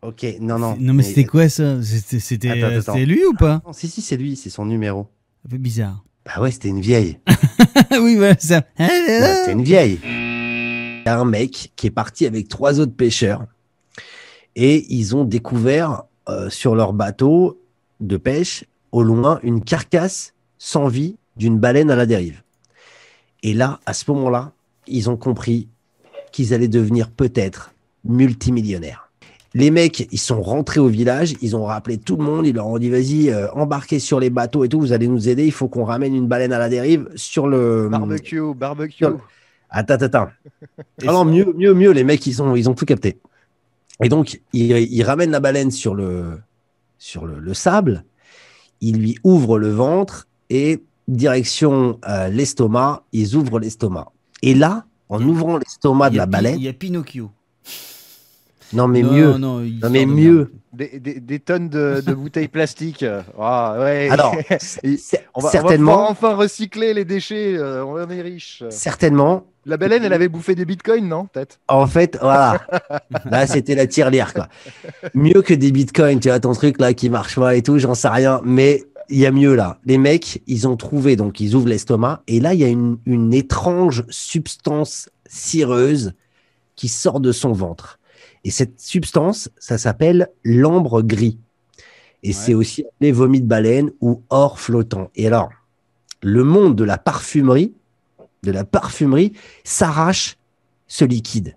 Ok, 0.02 0.26
non, 0.40 0.58
non. 0.58 0.76
Non 0.80 0.94
mais 0.94 1.04
c'était 1.04 1.26
quoi 1.26 1.50
ça? 1.50 1.82
C'était 1.84 3.06
lui 3.06 3.24
ou 3.26 3.34
pas? 3.34 3.62
Non, 3.66 3.74
Si, 3.74 3.88
si, 3.88 4.02
c'est 4.02 4.18
lui, 4.18 4.36
c'est 4.36 4.50
son 4.50 4.66
numéro. 4.66 5.08
Un 5.46 5.50
peu 5.50 5.58
bizarre. 5.58 6.04
Bah 6.26 6.42
ouais, 6.42 6.50
c'était 6.52 6.70
une 6.70 6.82
vieille. 6.82 7.20
oui 8.02 8.16
voilà 8.16 8.36
ça. 8.40 8.64
Ouais, 8.80 9.36
c'était 9.36 9.52
une 9.52 9.64
vieille. 9.64 10.00
Il 10.04 11.04
y 11.06 11.10
a 11.10 11.20
un 11.20 11.26
mec 11.26 11.72
qui 11.76 11.88
est 11.88 11.92
parti 11.92 12.26
avec 12.26 12.48
trois 12.48 12.80
autres 12.80 12.96
pêcheurs 12.96 13.46
et 14.56 14.86
ils 14.94 15.16
ont 15.16 15.24
découvert 15.24 16.04
euh, 16.28 16.50
sur 16.50 16.76
leur 16.76 16.92
bateau 16.92 17.62
de 18.00 18.18
pêche 18.18 18.66
au 18.92 19.04
loin 19.04 19.40
une 19.44 19.64
carcasse 19.64 20.34
sans 20.58 20.88
vie 20.88 21.18
d'une 21.38 21.60
baleine 21.60 21.92
à 21.92 21.96
la 21.96 22.08
dérive. 22.08 22.42
Et 23.44 23.54
là, 23.54 23.80
à 23.86 23.94
ce 23.94 24.10
moment-là, 24.12 24.52
ils 24.88 25.10
ont 25.10 25.18
compris 25.18 25.70
qu'ils 26.32 26.54
allaient 26.54 26.68
devenir 26.68 27.10
peut-être 27.10 27.72
multimillionnaires. 28.04 29.10
Les 29.54 29.72
mecs, 29.72 30.08
ils 30.12 30.20
sont 30.20 30.42
rentrés 30.42 30.80
au 30.80 30.88
village, 30.88 31.34
ils 31.42 31.56
ont 31.56 31.66
rappelé 31.66 31.98
tout 31.98 32.16
le 32.18 32.24
monde, 32.24 32.46
ils 32.46 32.54
leur 32.54 32.68
ont 32.68 32.78
dit 32.78 32.90
vas-y, 32.90 33.30
euh, 33.30 33.50
embarquez 33.54 33.98
sur 34.00 34.20
les 34.20 34.30
bateaux 34.30 34.64
et 34.64 34.70
tout, 34.70 34.80
vous 34.80 34.94
allez 34.94 35.08
nous 35.08 35.30
aider, 35.30 35.46
il 35.46 35.52
faut 35.52 35.68
qu'on 35.68 35.84
ramène 35.86 36.14
une 36.14 36.28
baleine 36.28 36.54
à 36.54 36.60
la 36.60 36.70
dérive 36.70 37.10
sur 37.16 37.48
le... 37.48 37.88
Barbecue, 37.90 38.54
barbecue. 38.56 38.98
Sur- 38.98 39.20
Attends, 39.70 39.96
attends, 39.96 40.06
attends. 40.06 40.28
Ah 41.08 41.12
non, 41.12 41.26
mieux, 41.26 41.54
mieux, 41.56 41.74
mieux, 41.74 41.92
les 41.92 42.04
mecs, 42.04 42.26
ils 42.28 42.42
ont, 42.42 42.56
ils 42.56 42.70
ont 42.70 42.74
tout 42.74 42.86
capté. 42.86 43.20
Et 44.04 44.10
donc, 44.10 44.42
ils, 44.54 44.72
ils 44.72 45.04
ramènent 45.04 45.32
la 45.32 45.40
baleine 45.40 45.72
sur 45.72 45.96
le, 45.96 46.40
sur 46.98 47.26
le, 47.26 47.40
le 47.40 47.54
sable, 47.54 48.04
ils 48.80 48.98
lui 48.98 49.18
ouvrent 49.24 49.58
le 49.60 49.70
ventre 49.70 50.28
et 50.50 50.84
direction 51.08 52.00
euh, 52.08 52.28
l'estomac, 52.30 53.04
ils 53.12 53.36
ouvrent 53.36 53.60
l'estomac. 53.60 54.12
Et 54.42 54.54
là, 54.54 54.86
en 55.10 55.22
ouvrant 55.24 55.58
l'estomac 55.58 56.10
de 56.12 56.18
la 56.18 56.26
baleine, 56.26 56.56
Il 56.60 56.64
y 56.64 56.68
a 56.68 56.74
Pinocchio. 56.74 57.32
non 58.74 58.88
mais 58.88 59.02
Non, 59.02 59.12
mieux, 59.14 59.38
non, 59.38 59.62
il 59.64 59.80
non 59.80 59.90
mais 59.90 60.06
de 60.06 60.12
mieux. 60.12 60.52
Des, 60.74 61.00
des- 61.00 61.20
des 61.20 61.40
tonnes 61.40 61.70
de, 61.70 62.04
de 62.06 62.14
bouteilles 62.14 62.50
plastiques. 62.50 63.04
Ah, 63.40 63.78
ouais. 63.80 64.10
Alors, 64.12 64.36
on 64.84 64.90
va, 64.90 64.98
on 65.36 65.40
va 65.42 65.50
certainement, 65.50 66.10
enfin 66.12 66.36
recycler 66.36 66.94
les 66.94 67.06
déchets. 67.06 67.56
euh, 67.58 67.84
on 67.84 67.94
en 68.00 68.10
est 68.10 68.22
riche. 68.22 68.64
certainement, 68.70 69.46
La 69.66 69.78
baleine, 69.78 70.04
elle 70.04 70.14
avait 70.14 70.28
bouffé 70.28 70.54
des 70.54 70.66
bitcoins, 70.66 71.08
non 71.08 71.26
Peut-être? 71.26 71.60
En 71.68 71.88
fait, 71.88 72.18
voilà. 72.22 72.62
Là, 73.32 73.48
c'était 73.48 73.74
la 73.74 73.88
tirelire, 73.88 74.34
quoi. 74.36 74.50
Mieux 75.16 75.42
que 75.42 75.54
des 75.56 75.72
bitcoins, 75.72 76.20
tu 76.20 76.28
vois, 76.30 76.40
ton 76.40 76.52
truc 76.54 76.80
là 76.80 76.94
qui 76.94 77.10
marche 77.10 77.38
pas 77.40 77.56
et 77.56 77.64
tout, 77.64 77.80
j'en 77.80 77.96
sais 77.96 78.10
rien. 78.10 78.40
Mais 78.44 78.84
il 79.10 79.18
y 79.18 79.26
a 79.26 79.32
mieux 79.32 79.56
là. 79.56 79.80
Les 79.86 79.98
mecs, 79.98 80.42
ils 80.48 80.68
ont 80.68 80.78
trouvé, 80.78 81.16
donc 81.16 81.40
ils 81.40 81.56
ouvrent 81.56 81.68
l'estomac. 81.68 82.24
Et 82.28 82.40
là, 82.40 82.54
il 82.54 82.60
y 82.60 82.64
a 82.64 82.68
une, 82.68 82.98
une 83.06 83.34
étrange 83.34 84.04
substance 84.10 85.10
cireuse 85.28 86.14
qui 86.76 86.88
sort 86.88 87.20
de 87.20 87.32
son 87.32 87.52
ventre. 87.52 88.00
Et 88.44 88.52
cette 88.52 88.80
substance, 88.80 89.50
ça 89.58 89.78
s'appelle 89.78 90.30
l'ambre 90.44 91.02
gris. 91.02 91.40
Et 92.24 92.34
c'est 92.34 92.54
aussi 92.54 92.86
les 93.00 93.12
vomis 93.12 93.42
de 93.42 93.46
baleine 93.46 93.92
ou 94.02 94.22
or 94.30 94.60
flottant. 94.60 95.12
Et 95.16 95.28
alors, 95.28 95.50
le 96.22 96.44
monde 96.44 96.76
de 96.76 96.84
la 96.84 96.98
parfumerie, 96.98 97.74
de 98.44 98.52
la 98.52 98.64
parfumerie, 98.64 99.34
s'arrache 99.64 100.38
ce 100.88 101.06
liquide. 101.06 101.56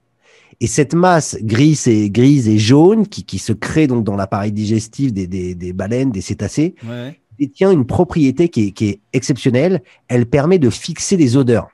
Et 0.61 0.67
cette 0.67 0.93
masse 0.95 1.39
grise 1.41 1.89
et, 1.89 2.11
grise 2.11 2.47
et 2.49 2.59
jaune 2.59 3.07
qui, 3.07 3.25
qui 3.25 3.39
se 3.39 3.53
crée 3.53 3.87
donc 3.87 4.05
dans 4.05 4.17
l'appareil 4.17 4.53
digestif 4.53 5.13
des, 5.13 5.27
des, 5.27 5.55
des 5.55 5.73
baleines, 5.73 6.11
des 6.11 6.21
cétacés, 6.21 6.75
Ouais. 6.87 7.20
Détient 7.41 7.71
une 7.71 7.87
propriété 7.87 8.49
qui 8.49 8.69
est, 8.69 8.71
qui 8.71 8.89
est 8.89 9.01
exceptionnelle. 9.13 9.83
Elle 10.09 10.27
permet 10.27 10.59
de 10.59 10.71
fixer 10.71 11.17
les 11.17 11.37
odeurs. 11.37 11.69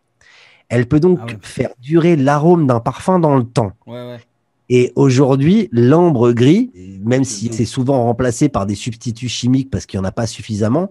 Elle 0.69 0.87
peut 0.87 1.01
donc 1.01 1.19
Ah 1.23 1.27
ouais. 1.27 1.39
faire 1.43 1.71
durer 1.81 2.17
l'arôme 2.17 2.67
d'un 2.67 2.81
parfum 2.81 3.19
dans 3.19 3.37
le 3.37 3.45
temps. 3.45 3.73
Ouais, 3.87 3.95
ouais. 3.95 4.19
Et 4.69 4.93
aujourd'hui, 4.97 5.69
l'ambre 5.71 6.33
gris, 6.33 6.73
même 7.05 7.23
si 7.23 7.51
c'est 7.53 7.65
souvent 7.65 8.03
remplacé 8.05 8.49
par 8.49 8.67
des 8.67 8.75
substituts 8.75 9.29
chimiques 9.29 9.71
parce 9.71 9.87
qu'il 9.87 10.01
n'y 10.01 10.05
en 10.05 10.09
a 10.09 10.13
pas 10.13 10.27
suffisamment, 10.27 10.91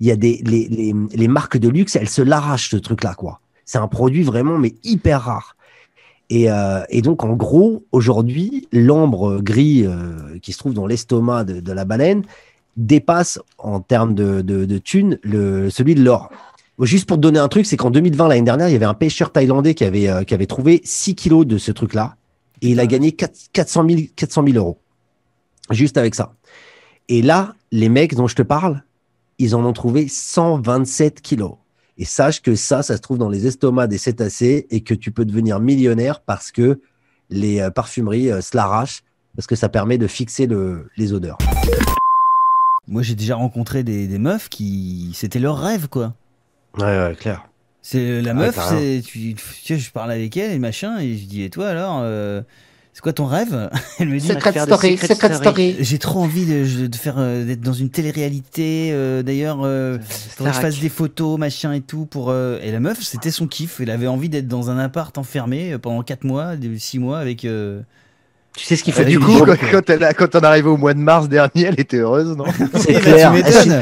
il 0.00 0.08
y 0.08 0.10
a 0.10 0.16
des 0.16 0.42
les, 0.44 0.66
les, 0.68 0.92
les 1.14 1.28
marques 1.28 1.56
de 1.56 1.68
luxe, 1.68 1.94
elles 1.94 2.08
se 2.08 2.22
l'arrachent 2.22 2.70
ce 2.70 2.76
truc-là, 2.76 3.14
quoi. 3.14 3.40
C'est 3.64 3.78
un 3.78 3.86
produit 3.86 4.24
vraiment 4.24 4.58
mais 4.58 4.74
hyper 4.82 5.22
rare. 5.22 5.56
Et, 6.28 6.50
euh, 6.50 6.82
et 6.88 7.02
donc 7.02 7.22
en 7.22 7.34
gros, 7.34 7.84
aujourd'hui, 7.92 8.66
l'ambre 8.72 9.40
gris 9.40 9.84
euh, 9.86 10.38
qui 10.42 10.52
se 10.52 10.58
trouve 10.58 10.74
dans 10.74 10.86
l'estomac 10.86 11.44
de, 11.44 11.60
de 11.60 11.72
la 11.72 11.84
baleine 11.84 12.22
dépasse 12.76 13.38
en 13.58 13.80
termes 13.80 14.14
de, 14.14 14.40
de, 14.42 14.78
thunes 14.78 15.18
le, 15.22 15.70
celui 15.70 15.94
de 15.94 16.02
l'or. 16.02 16.30
Juste 16.80 17.06
pour 17.06 17.16
te 17.18 17.22
donner 17.22 17.38
un 17.38 17.48
truc, 17.48 17.66
c'est 17.66 17.76
qu'en 17.76 17.90
2020, 17.90 18.28
l'année 18.28 18.42
dernière, 18.42 18.68
il 18.68 18.72
y 18.72 18.76
avait 18.76 18.84
un 18.84 18.94
pêcheur 18.94 19.30
thaïlandais 19.30 19.74
qui 19.74 19.84
avait, 19.84 20.08
euh, 20.08 20.24
qui 20.24 20.34
avait 20.34 20.46
trouvé 20.46 20.80
6 20.84 21.14
kilos 21.14 21.46
de 21.46 21.56
ce 21.58 21.70
truc-là 21.70 22.16
et 22.62 22.70
il 22.70 22.80
a 22.80 22.86
gagné 22.86 23.12
4 23.12 23.32
400 23.52 23.88
000, 23.88 24.00
400 24.16 24.44
000 24.46 24.56
euros. 24.58 24.78
Juste 25.70 25.96
avec 25.96 26.14
ça. 26.14 26.34
Et 27.08 27.22
là, 27.22 27.54
les 27.70 27.88
mecs 27.88 28.14
dont 28.14 28.26
je 28.26 28.34
te 28.34 28.42
parle, 28.42 28.82
ils 29.38 29.54
en 29.54 29.64
ont 29.64 29.72
trouvé 29.72 30.08
127 30.08 31.20
kilos. 31.20 31.52
Et 31.96 32.04
sache 32.04 32.42
que 32.42 32.56
ça, 32.56 32.82
ça 32.82 32.96
se 32.96 33.00
trouve 33.02 33.18
dans 33.18 33.28
les 33.28 33.46
estomacs 33.46 33.88
des 33.88 33.98
cétacés 33.98 34.66
et 34.70 34.80
que 34.80 34.94
tu 34.94 35.12
peux 35.12 35.24
devenir 35.24 35.60
millionnaire 35.60 36.20
parce 36.22 36.50
que 36.50 36.80
les 37.30 37.60
euh, 37.60 37.70
parfumeries 37.70 38.30
euh, 38.32 38.40
se 38.40 38.56
l'arrachent, 38.56 39.02
parce 39.36 39.46
que 39.46 39.54
ça 39.56 39.68
permet 39.68 39.96
de 39.98 40.06
fixer 40.08 40.46
le- 40.46 40.88
les 40.96 41.12
odeurs. 41.12 41.38
Moi, 42.88 43.02
j'ai 43.02 43.14
déjà 43.14 43.36
rencontré 43.36 43.82
des, 43.82 44.06
des 44.06 44.18
meufs 44.18 44.48
qui. 44.48 45.10
C'était 45.14 45.38
leur 45.38 45.58
rêve, 45.58 45.88
quoi. 45.88 46.14
Ouais, 46.78 46.84
ouais, 46.84 47.14
clair. 47.18 47.46
C'est 47.82 48.22
la 48.22 48.30
Ah, 48.30 48.34
meuf, 48.34 48.58
c'est 48.70 49.02
tu, 49.04 49.34
tu 49.34 49.44
sais, 49.64 49.78
je 49.78 49.90
parle 49.90 50.10
avec 50.10 50.36
elle 50.38 50.52
et 50.52 50.58
machin 50.58 50.98
et 51.00 51.16
je 51.18 51.24
dis 51.26 51.42
et 51.42 51.50
toi 51.50 51.68
alors 51.68 51.98
euh, 52.02 52.40
c'est 52.94 53.02
quoi 53.02 53.12
ton 53.12 53.26
rêve? 53.26 53.68
Elle 53.98 54.08
me 54.08 54.18
dit 54.18 54.26
Secret 54.26 54.58
story, 54.58 54.96
secret 54.96 55.34
story. 55.34 55.76
j'ai 55.80 55.98
trop 55.98 56.20
envie 56.22 56.46
de, 56.46 56.86
de 56.86 56.96
faire 56.96 57.16
euh, 57.18 57.44
d'être 57.44 57.60
dans 57.60 57.74
une 57.74 57.90
télé-réalité 57.90 58.88
euh, 58.92 59.22
d'ailleurs 59.22 59.58
euh, 59.64 59.98
faudrait 60.00 60.52
que 60.52 60.56
je 60.56 60.62
fasse 60.62 60.80
des 60.80 60.88
photos 60.88 61.38
machin 61.38 61.74
et 61.74 61.82
tout 61.82 62.06
pour 62.06 62.30
euh, 62.30 62.58
et 62.62 62.72
la 62.72 62.80
meuf 62.80 63.02
c'était 63.02 63.30
son 63.30 63.46
kiff 63.46 63.80
elle 63.80 63.90
avait 63.90 64.06
envie 64.06 64.30
d'être 64.30 64.48
dans 64.48 64.70
un 64.70 64.78
appart 64.78 65.16
enfermé 65.18 65.76
pendant 65.76 66.02
4 66.02 66.24
mois 66.24 66.52
6 66.78 66.98
mois 66.98 67.18
avec 67.18 67.44
euh, 67.44 67.82
Tu 68.56 68.64
sais 68.64 68.76
ce 68.76 68.84
qu'il 68.84 68.94
Et 68.94 68.96
fait 68.96 69.04
du 69.04 69.18
coup, 69.18 69.32
quand, 69.44 69.56
quand 69.72 69.90
elle 69.90 70.04
a- 70.04 70.14
quand 70.14 70.32
on 70.36 70.40
est 70.40 70.44
arrivé 70.46 70.68
au 70.68 70.76
mois 70.76 70.94
de 70.94 71.00
mars 71.00 71.28
dernier, 71.28 71.64
elle 71.64 71.80
était 71.80 71.96
heureuse, 71.96 72.36
non 72.36 72.44
C'est 72.76 72.92
bah, 72.94 73.00
clair. 73.00 73.32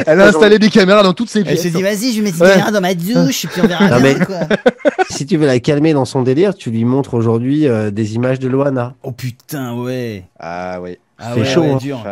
Elle 0.07 0.21
a 0.21 0.27
installé 0.29 0.59
des 0.59 0.71
caméras 0.71 1.03
dans 1.03 1.13
toutes 1.13 1.29
ses 1.29 1.41
elle 1.41 1.45
pièces. 1.45 1.63
se 1.65 1.69
dit 1.69 1.83
vas-y 1.83 2.13
je 2.13 2.17
vais 2.19 2.23
mettre 2.23 2.37
une 2.39 2.43
Ouais. 2.45 2.51
caméra 2.53 2.71
dans 2.71 2.81
ma 2.81 2.95
douche 2.95 3.45
et 3.45 3.49
puis 3.49 3.61
on 3.63 3.67
verra 3.67 3.89
Non, 3.91 4.01
bien 4.01 4.17
mais- 4.19 4.25
quoi 4.25 4.37
Si 5.11 5.27
tu 5.27 5.37
veux 5.37 5.47
la 5.47 5.61
calmer 5.61 5.93
dans 5.93 6.07
son 6.07 6.23
délire, 6.23 6.55
tu 6.55 6.71
lui 6.71 6.87
montres 6.87 7.13
aujourd'hui 7.13 7.69
euh, 7.69 7.91
des 7.91 8.15
images 8.15 8.39
de 8.39 8.49
Loana. 8.49 8.95
oh 9.03 9.13
putain 9.13 9.75
ouais 9.75 10.25
Ah 10.41 10.81
oui. 10.81 10.97
ah 11.19 11.33
C'est 11.35 11.41
ouais, 11.41 11.47
chaud, 11.47 11.61
ouais, 11.61 11.71
hein. 11.73 11.77
dur. 11.77 12.03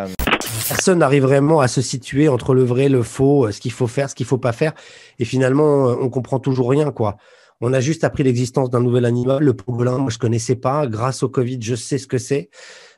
Personne 0.69 0.99
n'arrive 0.99 1.23
vraiment 1.25 1.61
à 1.61 1.67
se 1.69 1.81
situer 1.81 2.29
entre 2.29 2.53
le 2.55 2.63
vrai, 2.63 2.89
le 2.91 3.03
faux, 3.03 3.47
euh, 3.47 3.53
ce 3.53 3.61
qu'il 3.61 3.73
faut 3.73 3.87
faire, 3.87 4.11
ce 4.11 4.15
qu'il 4.15 4.27
faut 4.27 4.39
pas 4.39 4.53
faire. 4.53 4.73
Et 5.19 5.25
finalement, 5.25 5.89
euh, 5.89 5.95
on 6.01 6.11
comprend 6.11 6.39
toujours 6.39 6.69
rien, 6.71 6.91
quoi. 6.91 7.17
On 7.61 7.73
a 7.75 7.81
juste 7.81 8.05
appris 8.05 8.23
l'existence 8.23 8.71
d'un 8.71 8.81
nouvel 8.81 9.05
animal, 9.05 9.43
le 9.43 9.53
pangolin. 9.55 9.99
Moi, 9.99 10.11
je 10.11 10.19
connaissais 10.19 10.57
pas. 10.57 10.87
Grâce 10.87 11.23
au 11.23 11.29
Covid, 11.29 11.59
je 11.61 11.75
sais 11.75 11.99
ce 11.99 12.07
que 12.07 12.17
c'est. 12.19 12.49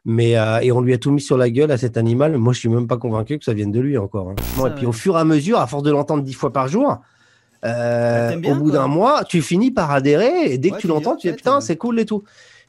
Mais 0.05 0.37
euh, 0.37 0.59
et 0.61 0.71
on 0.73 0.81
lui 0.81 0.93
a 0.95 0.99
tout 0.99 1.11
mis 1.11 1.21
sur 1.21 1.37
la 1.37 1.51
gueule 1.51 1.71
à 1.73 1.79
cet 1.79 1.97
animal. 1.97 2.37
Moi, 2.39 2.53
je 2.53 2.59
suis 2.61 2.69
même 2.69 2.87
pas 2.87 2.97
convaincu 2.97 3.39
que 3.39 3.45
ça 3.45 3.55
vienne 3.55 3.73
de 3.73 3.81
lui 3.81 3.99
encore. 3.99 4.31
hein. 4.31 4.35
Bon, 4.57 4.67
et 4.67 4.71
puis 4.71 4.87
au 4.87 4.93
fur 4.93 5.17
et 5.17 5.21
à 5.21 5.25
mesure, 5.25 5.59
à 5.59 5.67
force 5.67 5.83
de 5.83 5.91
l'entendre 5.91 6.23
dix 6.23 6.33
fois 6.35 6.53
par 6.53 6.69
jour, 6.69 7.01
euh, 7.65 8.31
t'aimes 8.31 8.41
bien, 8.41 8.57
au 8.57 8.59
bout 8.59 8.71
quoi. 8.71 8.79
d'un 8.81 8.87
mois, 8.89 9.25
tu 9.25 9.43
finis 9.43 9.71
par 9.71 9.91
adhérer. 9.93 10.53
Et 10.53 10.59
dès 10.59 10.71
Ouais, 10.71 10.77
que 10.77 10.81
tu 10.81 10.83
tu 10.83 10.87
dis, 10.89 10.93
l'entends, 10.93 11.13
en 11.13 11.17
tu 11.17 11.27
dis 11.29 11.31
fait, 11.33 11.37
putain, 11.37 11.57
euh, 11.59 11.61
c'est 11.61 11.77
cool 11.77 12.01
et 12.01 12.07
tout. 12.07 12.23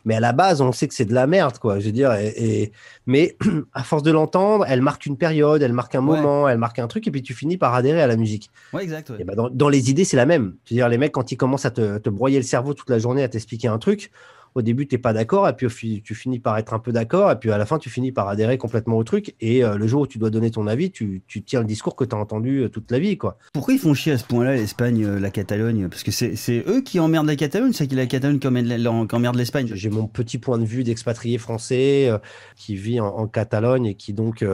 Mais 0.05 0.15
à 0.15 0.19
la 0.19 0.33
base, 0.33 0.59
on 0.61 0.71
sait 0.71 0.87
que 0.87 0.93
c'est 0.93 1.05
de 1.05 1.13
la 1.13 1.27
merde, 1.27 1.57
quoi. 1.59 1.79
Je 1.79 1.85
veux 1.85 1.91
dire, 1.91 2.11
et, 2.13 2.33
et- 2.35 2.71
mais 3.05 3.37
à 3.73 3.83
force 3.83 4.03
de 4.03 4.11
l'entendre, 4.11 4.65
elle 4.67 4.81
marque 4.81 5.05
une 5.05 5.17
période, 5.17 5.61
elle 5.61 5.73
marque 5.73 5.95
un 5.95 5.99
Ouais. 6.05 6.17
moment, 6.17 6.49
elle 6.49 6.57
marque 6.57 6.79
un 6.79 6.87
truc, 6.87 7.07
et 7.07 7.11
puis 7.11 7.21
tu 7.21 7.33
finis 7.33 7.57
par 7.57 7.73
adhérer 7.73 8.01
à 8.01 8.07
la 8.07 8.17
musique. 8.17 8.49
ouais 8.73 8.83
exact 8.83 9.09
ouais. 9.11 9.17
Et 9.19 9.23
ben 9.23 9.35
dans, 9.35 9.49
dans 9.49 9.69
les 9.69 9.89
idées, 9.89 10.03
c'est 10.05 10.17
la 10.17 10.25
même. 10.25 10.55
Je 10.65 10.73
veux 10.73 10.77
dire, 10.77 10.89
les 10.89 10.97
mecs, 10.97 11.11
quand 11.13 11.31
ils 11.31 11.37
commencent 11.37 11.65
à 11.65 11.71
te, 11.71 11.97
te 11.99 12.09
broyer 12.09 12.37
le 12.37 12.43
cerveau 12.43 12.73
toute 12.73 12.89
la 12.89 12.99
journée, 12.99 13.23
à 13.23 13.29
t'expliquer 13.29 13.67
un 13.69 13.77
truc, 13.79 14.11
au 14.55 14.61
début, 14.61 14.87
tu 14.87 14.95
n'es 14.95 14.99
pas 15.01 15.13
d'accord, 15.13 15.47
et 15.49 15.55
puis 15.55 16.01
tu 16.03 16.15
finis 16.15 16.39
par 16.39 16.57
être 16.57 16.73
un 16.73 16.79
peu 16.79 16.91
d'accord, 16.91 17.31
et 17.31 17.35
puis 17.39 17.51
à 17.51 17.57
la 17.57 17.65
fin, 17.65 17.79
tu 17.79 17.89
finis 17.89 18.11
par 18.11 18.27
adhérer 18.27 18.57
complètement 18.57 18.97
au 18.97 19.03
truc. 19.03 19.35
Et 19.41 19.63
euh, 19.63 19.77
le 19.77 19.87
jour 19.87 20.01
où 20.01 20.07
tu 20.07 20.17
dois 20.19 20.29
donner 20.29 20.51
ton 20.51 20.67
avis, 20.67 20.91
tu, 20.91 21.21
tu 21.27 21.41
tiens 21.43 21.61
le 21.61 21.65
discours 21.65 21.95
que 21.95 22.03
tu 22.05 22.15
as 22.15 22.19
entendu 22.19 22.59
euh, 22.63 22.69
toute 22.69 22.91
la 22.91 22.99
vie, 22.99 23.17
quoi. 23.17 23.37
Pourquoi 23.53 23.73
ils 23.73 23.79
font 23.79 23.93
chier 23.93 24.11
à 24.13 24.17
ce 24.17 24.25
point-là 24.25 24.55
l'Espagne, 24.55 25.03
euh, 25.03 25.19
la 25.19 25.31
Catalogne? 25.31 25.87
Parce 25.89 26.03
que 26.03 26.11
c'est 26.11 26.63
eux 26.67 26.81
qui 26.81 26.99
emmerdent 26.99 27.27
la 27.27 27.35
Catalogne, 27.35 27.73
c'est 27.73 27.91
la 27.91 28.05
Catalogne 28.05 28.39
qui 28.39 28.47
emmerde, 28.47 29.35
l'Espagne. 29.35 29.69
J'ai 29.73 29.89
mon 29.89 30.07
petit 30.07 30.37
point 30.37 30.57
de 30.59 30.65
vue 30.65 30.83
d'expatrié 30.83 31.37
français 31.37 32.09
euh, 32.09 32.17
qui 32.55 32.75
vit 32.75 32.99
en, 32.99 33.07
en 33.07 33.27
Catalogne 33.27 33.85
et 33.87 33.95
qui 33.95 34.13
donc 34.13 34.45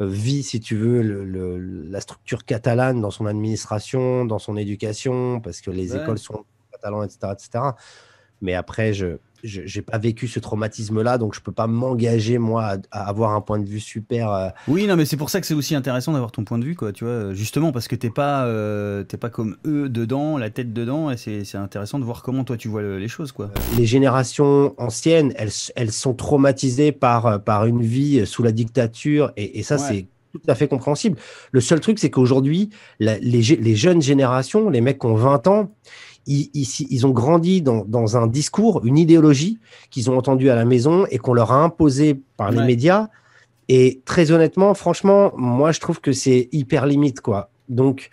vit, 0.00 0.42
si 0.42 0.60
tu 0.60 0.76
veux, 0.76 1.02
le- 1.02 1.24
le- 1.26 1.58
la 1.90 2.00
structure 2.00 2.44
catalane 2.46 3.02
dans 3.02 3.10
son 3.10 3.26
administration, 3.26 4.24
dans 4.24 4.38
son 4.38 4.56
éducation, 4.56 5.40
parce 5.40 5.60
que 5.60 5.70
les 5.70 5.92
Ouais. 5.92 6.00
écoles 6.02 6.18
sont 6.18 6.44
catalans, 6.72 7.02
etc., 7.02 7.18
etc. 7.32 7.64
Mais 8.40 8.54
après, 8.54 8.94
je 8.94 9.18
n'ai 9.44 9.82
pas 9.82 9.98
vécu 9.98 10.28
ce 10.28 10.38
traumatisme-là, 10.40 11.18
donc 11.18 11.34
je 11.34 11.40
peux 11.40 11.52
pas 11.52 11.66
m'engager, 11.66 12.38
moi, 12.38 12.64
à, 12.64 12.76
à 12.90 13.08
avoir 13.08 13.32
un 13.34 13.40
point 13.40 13.58
de 13.58 13.66
vue 13.66 13.80
super... 13.80 14.30
euh, 14.32 14.48
Oui, 14.68 14.86
non, 14.86 14.96
mais 14.96 15.04
c'est 15.04 15.16
pour 15.16 15.30
ça 15.30 15.40
que 15.40 15.46
c'est 15.46 15.54
aussi 15.54 15.74
intéressant 15.74 16.12
d'avoir 16.12 16.32
ton 16.32 16.44
point 16.44 16.58
de 16.58 16.64
vue, 16.64 16.74
quoi, 16.76 16.92
tu 16.92 17.04
vois, 17.04 17.32
justement, 17.34 17.72
parce 17.72 17.88
que 17.88 17.96
t'es 17.96 18.10
pas, 18.10 18.44
euh, 18.46 19.02
t'es 19.04 19.16
pas 19.16 19.30
comme 19.30 19.56
eux 19.66 19.88
dedans, 19.88 20.36
la 20.38 20.50
tête 20.50 20.72
dedans, 20.72 21.10
et 21.10 21.16
c'est 21.16 21.54
intéressant 21.56 21.98
de 21.98 22.04
voir 22.04 22.22
comment 22.22 22.44
toi 22.44 22.56
tu 22.56 22.68
vois 22.68 22.82
le- 22.82 22.98
les 22.98 23.08
choses, 23.08 23.32
quoi. 23.32 23.50
les 23.76 23.86
générations 23.86 24.74
anciennes, 24.78 25.32
elles, 25.36 25.50
elles 25.76 25.92
sont 25.92 26.14
traumatisées 26.14 26.92
par, 26.92 27.42
par 27.42 27.66
une 27.66 27.82
vie 27.82 28.26
sous 28.26 28.42
la 28.42 28.52
dictature, 28.52 29.32
et, 29.36 29.58
et 29.58 29.62
ça, 29.62 29.76
Ouais. 29.76 29.82
c'est 29.88 30.06
tout 30.32 30.40
à 30.46 30.54
fait 30.54 30.68
compréhensible. 30.68 31.16
Le 31.50 31.60
seul 31.60 31.80
truc, 31.80 31.98
c'est 31.98 32.10
qu'aujourd'hui, 32.10 32.70
les, 33.00 33.18
les 33.20 33.74
jeunes 33.74 34.00
générations, 34.00 34.70
les 34.70 34.80
mecs 34.80 35.00
qui 35.00 35.06
ont 35.06 35.14
20 35.16 35.46
ans, 35.48 35.72
ils, 36.32 36.50
ils, 36.54 36.86
ils 36.90 37.06
ont 37.06 37.10
grandi 37.22 37.60
dans, 37.62 37.84
dans 37.84 38.16
un 38.16 38.26
discours, 38.26 38.80
une 38.84 38.98
idéologie 38.98 39.58
qu'ils 39.90 40.10
ont 40.10 40.16
entendue 40.16 40.48
à 40.50 40.54
la 40.54 40.64
maison 40.64 41.04
et 41.10 41.18
qu'on 41.18 41.34
leur 41.34 41.50
a 41.52 41.62
imposée 41.64 42.20
par 42.36 42.50
les 42.50 42.58
Ouais. 42.58 42.66
médias. 42.66 43.08
Et 43.68 44.00
très 44.04 44.30
honnêtement, 44.30 44.74
franchement, 44.74 45.32
moi, 45.36 45.70
je 45.72 45.80
trouve 45.80 46.00
que 46.00 46.12
c'est 46.12 46.48
hyper 46.52 46.86
limite, 46.86 47.20
quoi. 47.20 47.50
Donc, 47.68 48.10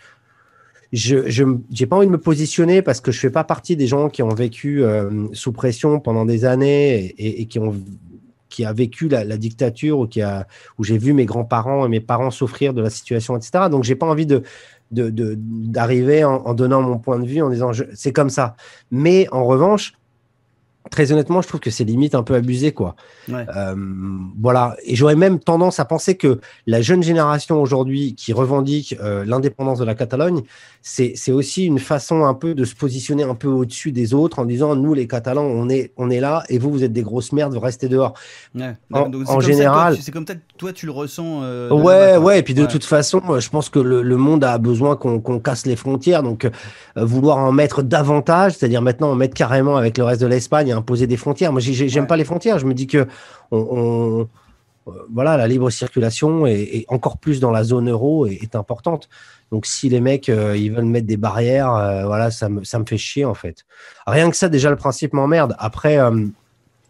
je 0.92 1.28
j'ai 1.28 1.86
pas 1.86 1.96
envie 1.96 2.06
de 2.06 2.12
me 2.12 2.18
positionner 2.30 2.80
parce 2.80 3.00
que 3.00 3.12
je 3.12 3.20
fais 3.20 3.30
pas 3.30 3.44
partie 3.44 3.76
des 3.76 3.86
gens 3.86 4.08
qui 4.08 4.22
ont 4.22 4.34
vécu 4.34 4.82
euh, 4.82 5.26
sous 5.32 5.52
pression 5.52 6.00
pendant 6.00 6.24
des 6.24 6.44
années 6.44 7.04
et, 7.18 7.26
et- 7.26 7.40
et 7.42 7.46
qui 7.46 7.58
ont 7.58 7.74
qui 8.48 8.64
a 8.64 8.72
vécu 8.72 9.08
la, 9.08 9.24
dictature 9.36 9.98
ou 9.98 10.06
qui 10.06 10.22
a 10.22 10.46
où 10.78 10.84
j'ai 10.84 10.98
vu 10.98 11.12
mes 11.12 11.26
grands-parents 11.26 11.86
et 11.86 11.88
mes 11.88 12.00
parents 12.00 12.30
souffrir 12.30 12.74
de 12.74 12.82
la 12.82 12.90
situation 12.90 13.36
etc 13.36 13.66
donc 13.70 13.84
j'ai 13.84 13.94
pas 13.94 14.06
envie 14.06 14.26
de 14.26 14.42
d'arriver 14.90 16.24
en, 16.24 16.36
en 16.46 16.54
donnant 16.54 16.80
mon 16.80 16.98
point 16.98 17.18
de 17.18 17.26
vue 17.26 17.42
en 17.42 17.50
disant 17.50 17.72
c'est 17.92 18.12
comme 18.12 18.30
ça. 18.30 18.56
Mais 18.90 19.28
en 19.32 19.44
revanche 19.44 19.92
très 20.90 21.12
honnêtement 21.12 21.42
je 21.42 21.48
trouve 21.48 21.60
que 21.60 21.70
c'est 21.70 21.84
limite 21.84 22.14
un 22.14 22.22
peu 22.22 22.34
abusé 22.34 22.72
quoi 22.72 22.96
Ouais. 23.28 23.44
euh, 23.56 23.74
voilà, 24.40 24.74
et 24.84 24.96
j'aurais 24.96 25.14
même 25.16 25.38
tendance 25.38 25.80
à 25.80 25.84
penser 25.84 26.16
que 26.16 26.40
la 26.66 26.80
jeune 26.80 27.02
génération 27.02 27.60
aujourd'hui 27.60 28.14
qui 28.14 28.32
revendique 28.32 28.96
euh, 29.02 29.24
l'indépendance 29.26 29.78
de 29.78 29.84
la 29.84 29.94
Catalogne, 29.94 30.40
c'est 30.80 31.14
aussi 31.32 31.66
une 31.66 31.78
façon 31.78 32.24
un 32.24 32.32
peu 32.32 32.54
de 32.54 32.64
se 32.64 32.74
positionner 32.74 33.22
un 33.24 33.34
peu 33.34 33.48
au-dessus 33.48 33.92
des 33.92 34.14
autres 34.14 34.38
en 34.38 34.46
disant 34.46 34.74
nous 34.76 34.94
les 34.94 35.06
Catalans 35.06 35.42
on 35.44 35.68
est 35.68 35.92
on 35.98 36.08
est 36.08 36.20
là 36.20 36.42
et 36.48 36.58
vous 36.58 36.70
vous 36.70 36.84
êtes 36.84 36.92
des 36.94 37.02
grosses 37.02 37.32
merdes, 37.32 37.52
vous 37.52 37.60
restez 37.60 37.88
dehors. 37.88 38.14
Ouais. 38.54 38.74
En- 38.92 39.08
Donc, 39.10 39.24
comme 39.24 39.34
toi, 39.34 39.40
général- 39.40 39.98
c'est 40.00 40.10
comme 40.12 40.26
ça 40.26 40.34
que 40.36 40.40
toi 40.56 40.72
tu 40.72 40.86
le 40.86 40.92
ressens. 40.92 41.40
euh, 41.42 41.68
Ouais, 41.70 42.12
quoi. 42.14 42.18
ouais, 42.20 42.38
et 42.38 42.42
puis 42.42 42.54
de 42.54 42.62
Ouais. 42.62 42.68
toute 42.68 42.84
façon, 42.84 43.20
je 43.38 43.48
pense 43.50 43.68
que 43.68 43.78
le, 43.78 44.00
le 44.02 44.16
monde 44.16 44.44
a 44.44 44.56
besoin 44.56 44.96
qu'on 44.96 45.20
qu'on 45.20 45.38
casse 45.40 45.66
les 45.66 45.76
frontières, 45.76 46.22
donc 46.22 46.48
vouloir 46.96 47.36
en 47.38 47.52
mettre 47.52 47.82
davantage, 47.82 48.52
c'est-à-dire 48.56 48.80
maintenant 48.80 49.10
en 49.10 49.14
mettre 49.14 49.34
carrément 49.34 49.76
avec 49.76 49.98
le 49.98 50.04
reste 50.04 50.22
de 50.22 50.26
l'Espagne 50.26 50.72
imposer 50.78 51.06
des 51.06 51.16
frontières. 51.16 51.52
Moi, 51.52 51.60
j'ai- 51.60 51.74
j'ai- 51.74 51.88
j'aime 51.88 52.04
Ouais. 52.04 52.08
pas 52.08 52.16
les 52.16 52.24
frontières. 52.24 52.58
Je 52.58 52.66
me 52.66 52.74
dis 52.74 52.86
que 52.86 53.06
on, 53.50 53.58
on- 53.70 54.28
euh, 54.90 54.92
voilà, 55.12 55.36
la 55.36 55.46
libre 55.46 55.68
circulation 55.70 56.46
et, 56.46 56.54
et 56.72 56.84
encore 56.88 57.18
plus 57.18 57.40
dans 57.40 57.50
la 57.50 57.62
zone 57.64 57.90
euro 57.90 58.26
est, 58.26 58.38
est 58.42 58.54
importante. 58.56 59.08
Donc, 59.52 59.66
si 59.66 59.88
les 59.88 60.00
mecs 60.00 60.28
euh, 60.28 60.56
ils 60.56 60.72
veulent 60.72 60.84
mettre 60.86 61.06
des 61.06 61.16
barrières, 61.18 61.74
euh, 61.74 62.06
voilà, 62.06 62.30
ça 62.30 62.48
me, 62.48 62.64
ça 62.64 62.78
me 62.78 62.84
fait 62.86 62.98
chier 62.98 63.24
en 63.26 63.34
fait. 63.34 63.64
Rien 64.06 64.30
que 64.30 64.36
ça, 64.36 64.48
déjà 64.48 64.70
le 64.70 64.76
principe 64.76 65.12
m'emmerde. 65.12 65.54
Après, 65.58 65.98
euh, 65.98 66.26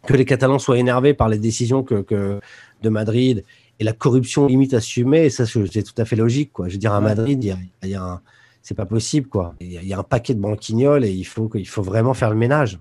que 0.07 0.15
les 0.15 0.25
Catalans 0.25 0.59
soient 0.61 0.79
énervés 0.79 1.13
par 1.15 1.29
les 1.29 1.39
décisions 1.39 1.83
que, 1.83 2.03
que 2.03 2.41
de 2.83 2.89
Madrid 2.89 3.45
et 3.81 3.85
la 3.85 3.93
corruption 3.93 4.47
limite 4.47 4.75
assumée, 4.75 5.29
ça 5.31 5.45
c'est 5.47 5.83
tout 5.83 6.01
à 6.01 6.05
fait 6.05 6.17
logique. 6.17 6.53
Quoi. 6.53 6.69
Je 6.69 6.75
veux 6.75 6.79
dire, 6.79 6.93
à. 6.95 7.01
Madrid, 7.01 7.43
il 7.43 7.49
y 7.49 7.51
a, 7.53 7.57
il 7.83 7.91
y 7.91 7.95
a 7.95 8.03
un, 8.03 8.21
c'est 8.63 8.75
pas 8.77 8.87
possible. 8.87 9.29
Quoi. 9.29 9.55
Il 9.61 9.73
y, 9.73 9.79
a, 9.79 9.83
il 9.83 9.89
y 9.89 9.93
a 9.93 9.99
un 9.99 10.03
paquet 10.05 10.35
de 10.35 10.41
banquignoles 10.41 11.05
et 11.05 11.11
il 11.11 11.25
faut, 11.25 11.51
il 11.55 11.69
faut 11.69 11.83
vraiment 11.83 12.15
faire 12.15 12.31
le 12.31 12.37
ménage. 12.37 12.79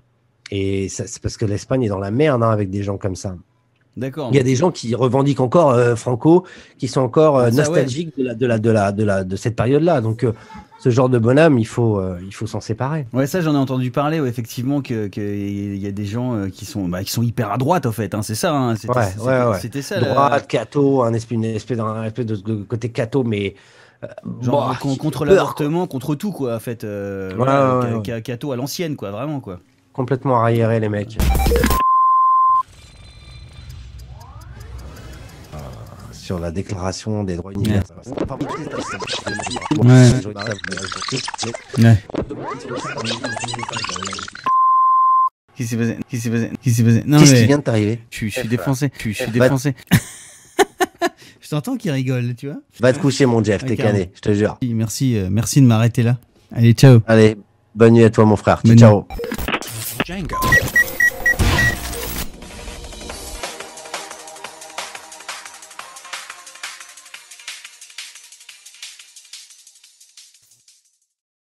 Et 0.51 0.87
c'est 0.89 1.19
parce 1.21 1.37
que 1.37 1.45
l'Espagne 1.45 1.83
est 1.83 1.89
dans 1.89 1.99
la 1.99 2.11
merde 2.11 2.41
hein, 2.43 2.49
avec 2.51 2.69
des 2.69 2.83
gens 2.83 2.97
comme 2.97 3.15
ça. 3.15 3.35
D'accord. 3.97 4.29
Il 4.31 4.37
y 4.37 4.39
a 4.39 4.43
des 4.43 4.55
gens 4.55 4.69
qui 4.71 4.93
revendiquent 4.93 5.39
encore 5.39 5.71
euh, 5.71 5.95
Franco, 5.95 6.45
qui 6.77 6.87
sont 6.87 7.01
encore 7.01 7.37
euh, 7.39 7.45
Ah, 7.47 7.49
ouais. 7.49 7.55
nostalgiques 7.55 8.15
de, 8.17 8.23
la, 8.23 8.35
de, 8.35 8.45
la, 8.45 8.59
de, 8.59 8.69
la, 8.69 8.91
de, 8.91 9.03
la, 9.03 9.23
de 9.23 9.35
cette 9.35 9.55
période-là. 9.55 10.01
Donc, 10.01 10.23
euh, 10.23 10.33
ce 10.79 10.91
genre 10.91 11.09
de 11.09 11.17
bonhomme, 11.17 11.57
il 11.57 11.65
faut, 11.65 11.99
il 12.23 12.31
faut 12.31 12.45
s'en 12.45 12.61
séparer. 12.61 13.07
Ouais, 13.11 13.25
ça 13.25 13.41
j'en 13.41 13.55
ai 13.55 13.57
entendu 13.57 13.89
parler, 13.89 14.19
ouais, 14.21 14.29
effectivement, 14.29 14.81
que 14.83 15.07
que 15.07 15.19
il 15.19 15.77
y 15.77 15.87
a 15.87 15.91
des 15.91 16.05
gens 16.05 16.47
qui 16.53 16.65
sont, 16.65 16.87
bah, 16.87 17.03
qui 17.03 17.11
sont 17.11 17.23
hyper 17.23 17.51
à 17.51 17.57
droite, 17.57 17.87
en 17.87 17.91
fait. 17.91 18.13
hein, 18.13 18.21
c'est 18.21 18.35
ça. 18.35 18.53
hein, 18.53 18.75
c'était, 18.75 18.95
Ouais, 18.95 19.05
c'était- 19.05 19.21
ouais, 19.21 19.43
ouais. 19.45 19.59
C'était 19.59 19.81
ça. 19.81 19.99
Droite, 19.99 20.47
catho, 20.47 21.01
un 21.01 21.13
espèce, 21.13 21.35
une 21.35 21.45
espèce, 21.45 21.77
d'un 21.79 22.03
espèce 22.03 22.27
de, 22.27 22.63
côté 22.63 22.89
catho, 22.89 23.23
mais. 23.23 23.55
Genre 24.43 24.69
bah, 24.69 24.77
contre 24.99 25.25
l'avortement, 25.25 25.87
contre 25.87 26.13
tout, 26.13 26.31
quoi, 26.31 26.55
en 26.55 26.59
fait. 26.59 26.85
voilà, 27.35 27.81
Cato 28.23 28.51
à 28.51 28.55
l'ancienne, 28.55 28.95
quoi, 28.95 29.09
vraiment, 29.09 29.39
quoi. 29.39 29.59
Complètement 29.97 30.39
arriéré 30.41 30.79
les 30.79 30.87
mecs. 30.89 31.17
Euh, 35.53 35.57
Sur 36.13 36.39
la 36.39 36.51
déclaration 36.51 37.23
des 37.23 37.35
droits 37.35 37.51
universels. 37.51 37.95
Ouais. 39.77 40.11
Ouais. 41.79 41.97
Qui 45.55 45.65
s'est 45.65 45.77
passé? 45.77 45.97
Qui 46.07 46.19
s'est 46.19 46.29
passé? 46.29 46.51
Qui 46.61 46.71
s'est 46.71 46.83
passé? 46.83 47.03
Non, 47.07 47.19
Qu'est-ce 47.19 47.33
mais 47.33 47.39
qui 47.41 47.45
vient 47.47 47.57
de 47.57 47.63
t'arriver? 47.63 47.99
Je, 48.11 48.15
suis- 48.17 48.29
je 48.29 48.39
suis 48.41 48.47
défoncé. 48.47 48.91
Je, 48.95 48.99
suis- 48.99 49.13
je 49.13 49.23
suis 49.23 49.31
Va- 49.39 49.45
défoncé. 49.45 49.73
je 51.41 51.49
t'entends 51.49 51.75
qu'il 51.77 51.89
rigole, 51.91 52.35
tu 52.35 52.47
vois? 52.47 52.57
Va 52.79 52.93
te 52.93 52.99
coucher 52.99 53.25
mon 53.25 53.43
Jeff, 53.43 53.61
Ah, 53.63 53.67
t'es 53.67 53.75
carrément. 53.75 53.97
cané, 53.97 54.11
je 54.13 54.21
te 54.21 54.33
jure. 54.35 54.57
Merci, 54.61 55.17
euh, 55.17 55.29
merci 55.31 55.59
de 55.61 55.65
m'arrêter 55.65 56.03
là. 56.03 56.17
Allez, 56.55 56.73
ciao. 56.73 56.99
Allez, 57.07 57.37
bonne 57.73 57.93
nuit 57.93 58.03
à 58.03 58.11
toi, 58.11 58.25
mon 58.25 58.35
frère. 58.35 58.61
Bonne 58.63 58.77
Ciao. 58.77 59.07
nuit. 59.09 59.45
Ciao. 60.07 60.46